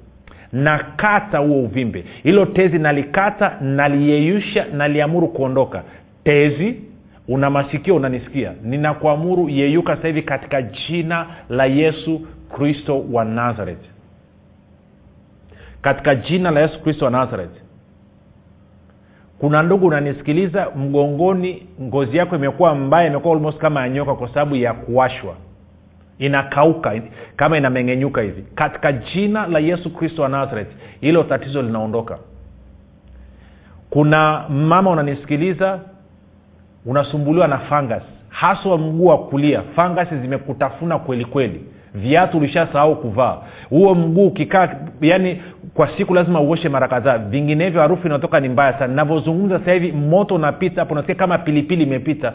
nakata 0.52 1.38
huo 1.38 1.62
uvimbe. 1.62 2.04
Hilo 2.22 2.46
tezi 2.46 2.78
nalikata 2.78 3.56
naliyeyusha 3.60 4.66
naliamuru 4.72 5.28
kuondoka. 5.28 5.82
Tezi 6.24 6.80
una 7.28 7.50
masikio 7.50 7.96
unanisikia. 7.96 8.52
Ninakuamuru 8.62 9.48
yeyuka 9.48 9.96
sasa 9.96 10.08
hivi 10.08 10.22
katika 10.22 10.62
jina 10.62 11.26
la 11.48 11.66
yesu 11.66 12.20
kristo 12.56 13.04
wa 13.12 13.24
nazareti 13.24 13.90
katika 15.82 16.14
jina 16.14 16.50
la 16.50 16.60
yesu 16.60 16.80
kristo 16.82 17.04
wa 17.04 17.10
nazareth 17.10 17.50
kuna 19.40 19.62
ndugu 19.62 19.86
unanisikiliza 19.86 20.70
mgongoni 20.76 21.66
ngozi 21.82 22.16
yako 22.16 22.36
imekuwa 22.36 22.74
mbaya 22.74 23.06
imekuwa 23.06 23.34
almost 23.34 23.58
kama 23.58 23.80
yanyoka 23.80 24.14
kwa 24.14 24.28
sababu 24.28 24.56
ya 24.56 24.72
kuwashwa. 24.74 25.34
Inakauka 26.18 27.00
kama 27.36 27.56
inamengenyuka 27.58 28.20
hivi. 28.20 28.44
Katika 28.54 28.92
jina 28.92 29.46
la 29.46 29.58
yesu 29.58 29.90
kristo 29.94 30.22
wa 30.22 30.28
nazareth 30.28 30.68
hilo 31.00 31.22
tatizo 31.22 31.62
linaondoka. 31.62 32.18
Kuna 33.90 34.44
mama 34.48 34.90
unanisikiliza 34.90 35.80
unasumbuliwa 36.86 37.48
na 37.48 37.58
fangas 37.58 38.02
haswa 38.28 38.78
mguu 38.78 39.06
wa 39.06 39.18
kulia 39.18 39.62
fangasi 39.62 40.18
zimekutafuna 40.18 40.98
kweli 40.98 41.24
kweli 41.24 41.64
viatu 41.94 42.38
ulishasahau 42.38 42.96
kuvaa. 42.96 43.38
Huo 43.70 43.94
mguu 43.94 44.26
ukikaa 44.26 44.68
yani 45.00 45.42
kwa 45.74 45.88
siku 45.96 46.14
lazima 46.14 46.40
uoshe 46.40 46.68
mara 46.68 46.88
kadhaa. 46.88 47.18
Vinginevyo 47.18 47.80
harufu 47.80 48.06
inatoka 48.06 48.40
ni 48.40 48.48
mbaya 48.48 48.78
sana. 48.78 48.94
Navyozungumza 48.94 49.58
sasa 49.58 49.72
hivi 49.72 49.92
moto 49.92 50.34
unapita 50.34 50.80
hapo 50.80 50.92
unasikia 50.92 51.14
kama 51.14 51.38
pilipili 51.38 51.82
imepita. 51.82 52.32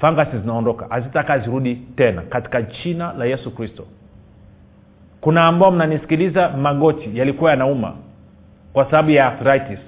Fangasi 0.00 0.38
zinaondoka. 0.38 0.86
Hazitaka 0.90 1.38
zirudi 1.38 1.74
tena. 1.96 2.22
Katika 2.22 2.62
jina 2.62 3.12
la 3.12 3.24
yesu 3.24 3.50
kristo. 3.50 3.84
Kuna 5.20 5.44
ambao 5.46 5.70
mnanisikiliza 5.70 6.48
magoti 6.48 7.10
yalikuwa 7.14 7.50
yanauma 7.50 7.92
kwa 8.72 8.84
sababu 8.84 9.10
ya 9.10 9.26
arthritis. 9.26 9.78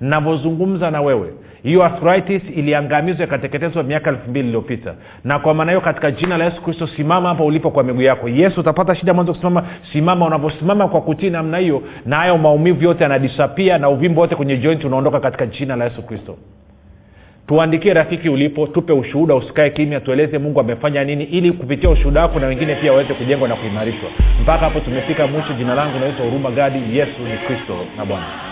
Navyozungumza 0.00 0.90
na 0.90 1.02
wewe 1.02 1.32
hiyo 1.62 1.84
arthritis 1.84 2.42
iliangamizwa 2.56 3.26
ikateketezwa 3.26 3.82
miaka 3.82 4.10
elfu 4.10 4.30
mbili 4.30 4.46
iliyopita. 4.46 4.94
Na 5.24 5.38
kwa 5.38 5.54
maana 5.54 5.70
hiyo 5.72 5.80
katika 5.80 6.10
jina 6.10 6.36
la 6.38 6.44
yesu 6.44 6.62
kristo 6.62 6.86
simama 6.86 7.28
hapa 7.28 7.44
ulipo 7.44 7.70
kwa 7.70 7.82
miguu 7.84 8.02
yako. 8.02 8.28
Yesu 8.28 8.60
utapata 8.60 8.94
shida 8.94 9.14
mwanzo 9.14 9.32
kusimama. 9.32 9.64
Simama 9.92 10.26
unavyosimama 10.26 10.88
kwa 10.88 11.00
kutii 11.00 11.30
namna 11.30 11.58
hiyo 11.58 11.82
na 12.06 12.16
hayo 12.16 12.38
maumivu 12.38 12.84
yote 12.84 13.02
yanadisapia 13.02 13.78
na 13.78 13.88
uvimbo 13.88 14.20
wote 14.20 14.34
kwenye 14.36 14.56
joint 14.56 14.84
unaondoka 14.84 15.20
katika 15.20 15.46
jina 15.46 15.76
la 15.76 15.84
yesu 15.84 16.02
kristo. 16.02 16.36
Tuandikie 17.46 17.94
rafiki 17.94 18.28
ulipo 18.28 18.66
tupe 18.66 18.92
ushuhuda 18.92 19.34
usikae 19.34 19.70
kimya 19.70 20.00
tueleze 20.00 20.38
mungu 20.38 20.60
amefanya 20.60 21.04
nini 21.04 21.24
ili 21.24 21.52
kupitia 21.52 21.90
ushuhuda 21.90 22.22
wako 22.22 22.38
na 22.40 22.46
wengine 22.46 22.74
pia 22.74 22.92
waweze 22.92 23.14
kujengwa 23.14 23.48
na 23.48 23.54
kuimarishwa. 23.56 24.08
Mpaka 24.42 24.64
hapo 24.64 24.80
tumefika 24.80 25.26
mwisho. 25.26 25.52
Jina 25.52 25.74
langu 25.74 25.98
naitwa 25.98 26.26
huruma 26.26 26.50
gadi 26.50 26.98
yesu 26.98 27.22
ni 27.22 27.38
kristo 27.46 27.74
na 27.96 28.04
bwana 28.04 28.51